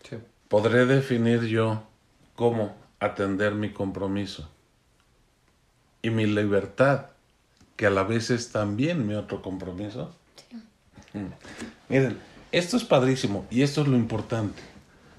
Sí. 0.04 0.17
¿Podré 0.50 0.86
definir 0.86 1.44
yo 1.44 1.84
cómo 2.36 2.76
atender 3.00 3.54
mi 3.54 3.72
compromiso 3.72 4.50
y 6.02 6.10
mi 6.10 6.26
libertad, 6.26 7.08
que 7.82 7.88
a 7.88 7.89
la 7.89 8.04
vez 8.04 8.30
es 8.30 8.52
también 8.52 9.08
mi 9.08 9.15
otro 9.15 9.41
compromiso? 9.41 10.12
Mm. 11.13 11.34
Miren, 11.89 12.20
esto 12.52 12.78
es 12.78 12.84
padrísimo 12.84 13.48
y 13.50 13.63
esto 13.63 13.82
es 13.82 13.88
lo 13.88 13.98
importante 13.98 14.62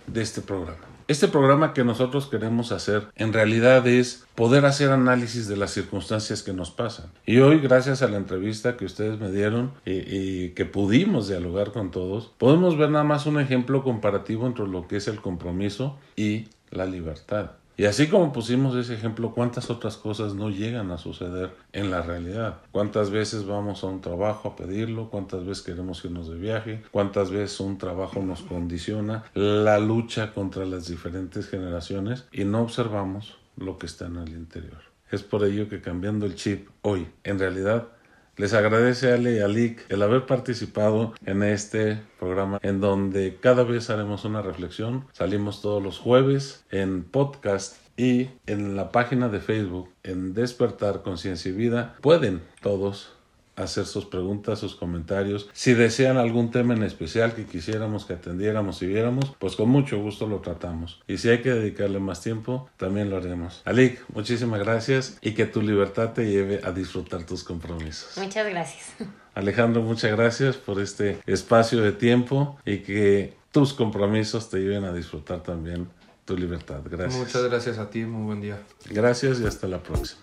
de 0.07 0.23
este 0.23 0.43
programa. 0.43 0.79
Este 1.09 1.27
programa 1.27 1.75
que 1.75 1.83
nosotros 1.83 2.27
queremos 2.27 2.71
hacer 2.71 3.09
en 3.17 3.33
realidad 3.33 3.85
es 3.89 4.27
poder 4.37 4.65
hacer 4.65 4.93
análisis 4.93 5.49
de 5.49 5.57
las 5.57 5.73
circunstancias 5.73 6.45
que 6.45 6.53
nos 6.53 6.71
pasan. 6.71 7.07
Y 7.27 7.39
hoy, 7.39 7.59
gracias 7.59 8.01
a 8.01 8.07
la 8.07 8.17
entrevista 8.17 8.77
que 8.77 8.85
ustedes 8.85 9.19
me 9.19 9.33
dieron 9.33 9.73
y, 9.85 9.95
y, 9.95 10.51
que 10.51 10.65
pudimos 10.65 11.27
dialogar 11.27 11.73
con 11.73 11.91
todos, 11.91 12.31
podemos 12.39 12.79
ver 12.79 12.91
nada 12.91 13.03
más 13.03 13.27
un 13.27 13.41
ejemplo 13.41 13.83
comparativo 13.83 14.47
entre 14.47 14.69
lo 14.69 14.87
que 14.87 14.99
es 14.99 15.09
el 15.09 15.21
compromiso 15.21 15.99
y 16.15 16.47
la 16.71 16.87
libertad. 16.87 17.51
Y 17.83 17.87
así 17.87 18.07
como 18.07 18.33
pusimos 18.33 18.77
ese 18.77 18.95
ejemplo, 18.95 19.33
¿cuántas 19.35 19.69
otras 19.69 19.97
cosas 19.97 20.37
no 20.37 20.51
llegan 20.51 20.93
a 20.93 20.99
suceder 20.99 21.51
en 21.73 21.91
la 21.91 22.01
realidad? 22.01 22.59
¿Cuántas 22.71 23.11
veces 23.11 23.45
vamos 23.45 23.83
a 23.83 23.89
un 23.89 24.01
trabajo 24.01 24.51
a 24.51 24.55
pedirlo? 24.55 25.11
¿Cuántas 25.11 25.45
veces 25.45 25.65
queremos 25.65 26.05
irnos 26.05 26.29
de 26.29 26.37
viaje? 26.37 26.85
¿Cuántas 26.93 27.33
veces 27.33 27.59
un 27.59 27.79
trabajo 27.79 28.23
nos 28.23 28.43
condiciona 28.43 29.25
la 29.35 29.81
lucha 29.81 30.33
contra 30.33 30.65
las 30.65 30.87
diferentes 30.87 31.49
generaciones 31.49 32.29
y 32.31 32.45
no 32.45 32.63
observamos 32.63 33.37
lo 33.57 33.79
que 33.79 33.87
está 33.87 34.07
en 34.07 34.19
el 34.19 34.29
interior? 34.29 34.83
Es 35.11 35.25
por 35.25 35.43
ello 35.45 35.69
que 35.69 35.81
cambiando 35.81 36.25
el 36.25 36.37
chip 36.37 36.69
hoy, 36.83 37.09
en 37.25 37.41
realidad, 37.41 37.89
les 38.37 38.55
agradece 38.55 39.13
Ale 39.13 39.35
y 39.35 39.39
a 39.41 39.49
Lick 39.49 39.85
el 39.91 40.03
haber 40.03 40.27
participado 40.27 41.15
en 41.27 41.43
este 41.43 42.01
programa 42.19 42.59
en 42.63 42.81
donde 42.81 43.37
cada 43.41 43.63
vez 43.63 43.91
haremos 43.91 44.25
una 44.25 44.43
reflexión. 44.43 45.05
Salimos 45.13 45.61
todos 45.61 45.83
los 45.83 45.99
jueves 45.99 46.65
en 46.71 47.05
podcast 47.05 47.77
y 47.97 48.31
en 48.47 48.75
la 48.75 48.91
página 48.91 49.29
de 49.29 49.41
Facebook 49.41 49.91
en 50.03 50.35
Despertar 50.35 51.03
Conciencia 51.03 51.51
y 51.51 51.55
Vida. 51.55 51.97
Pueden 52.01 52.43
todos 52.63 53.13
hacer 53.57 53.87
sus 53.87 54.07
preguntas, 54.07 54.59
sus 54.59 54.75
comentarios. 54.75 55.49
Si 55.53 55.75
desean 55.75 56.17
algún 56.17 56.51
tema 56.51 56.75
en 56.75 56.83
especial 56.83 57.35
que 57.35 57.45
quisiéramos 57.45 58.05
que 58.05 58.15
atendiéramos 58.15 58.83
y 58.83 58.87
viéramos, 58.87 59.35
pues 59.39 59.57
con 59.57 59.69
mucho 59.69 59.99
gusto 60.01 60.27
lo 60.27 60.41
tratamos. 60.41 61.01
Y 61.07 61.19
si 61.19 61.29
hay 61.29 61.43
que 61.43 61.51
dedicarle 61.51 61.99
más 61.99 62.21
tiempo, 62.21 62.69
también 62.77 63.11
lo 63.11 63.17
haremos. 63.17 63.63
Alik, 63.65 64.01
muchísimas 64.13 64.61
gracias 64.61 65.19
y 65.21 65.33
que 65.33 65.47
tu 65.47 65.63
libertad 65.63 66.13
te 66.13 66.31
lleve 66.31 66.61
a 66.65 66.73
disfrutar 66.73 67.25
tus 67.25 67.45
compromisos. 67.45 68.17
Muchas 68.19 68.49
gracias. 68.49 68.93
Alejandro, 69.35 69.83
muchas 69.83 70.11
gracias 70.13 70.57
por 70.57 70.81
este 70.81 71.19
espacio 71.27 71.81
de 71.81 71.93
tiempo 71.93 72.59
y 72.67 72.79
que 72.79 73.35
tus 73.51 73.73
compromisos 73.73 74.51
te 74.51 74.59
lleven 74.59 74.85
a 74.85 74.93
disfrutar 74.93 75.43
también 75.43 75.89
tu 76.25 76.37
libertad. 76.37 76.81
Gracias. 76.85 77.19
Muchas 77.19 77.43
gracias 77.45 77.79
a 77.79 77.91
ti, 77.91 78.05
muy 78.05 78.27
buen 78.27 78.41
día. 78.41 78.63
Gracias 78.91 79.41
y 79.41 79.47
hasta 79.47 79.69
la 79.69 79.83
próxima. 79.83 80.23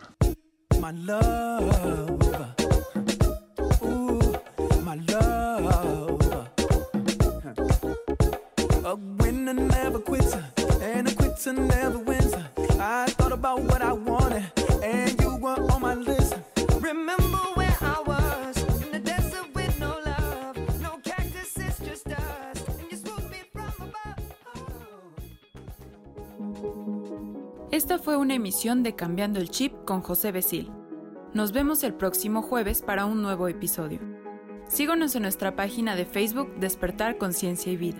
My 0.79 0.93
love. 0.93 2.55
My 4.89 4.95
love. 4.95 6.19
A 8.83 8.95
winner 8.95 9.53
never 9.53 9.99
quits, 9.99 10.35
and 10.81 11.07
a 11.07 11.13
quitter 11.13 11.53
never 11.53 11.99
wins. 11.99 12.33
I 12.79 13.05
thought 13.09 13.31
about 13.31 13.61
what 13.61 13.83
I 13.83 13.93
wanted, 13.93 14.51
and 14.83 15.21
you 15.21 15.35
were 15.35 15.61
on 15.71 15.81
my 15.81 15.93
list. 15.93 16.33
Remember 16.81 17.37
where 17.53 17.77
I 17.81 18.01
was 18.03 18.57
in 18.83 18.91
the 18.91 18.99
desert 18.99 19.53
with 19.53 19.79
no 19.79 19.95
love, 20.03 20.57
no 20.81 20.97
cactuses, 21.03 21.77
just 21.85 22.05
dust, 22.05 22.67
and 22.79 22.89
you 22.89 22.97
swooped 22.97 23.29
me 23.29 23.43
from 23.53 23.71
above. 23.77 24.23
Esta 27.71 27.99
fue 27.99 28.17
una 28.17 28.33
emisión 28.33 28.81
de 28.81 28.95
Cambiando 28.95 29.39
el 29.39 29.51
Chip 29.51 29.85
con 29.85 30.01
José 30.01 30.31
Besil. 30.31 30.71
Nos 31.35 31.51
vemos 31.51 31.83
el 31.83 31.93
próximo 31.93 32.41
jueves 32.41 32.81
para 32.81 33.05
un 33.05 33.21
nuevo 33.21 33.47
episodio. 33.47 34.18
Síguenos 34.69 35.15
en 35.15 35.23
nuestra 35.23 35.55
página 35.55 35.95
de 35.95 36.05
Facebook 36.05 36.53
Despertar 36.59 37.17
Conciencia 37.17 37.71
y 37.71 37.75
Vida. 37.75 37.97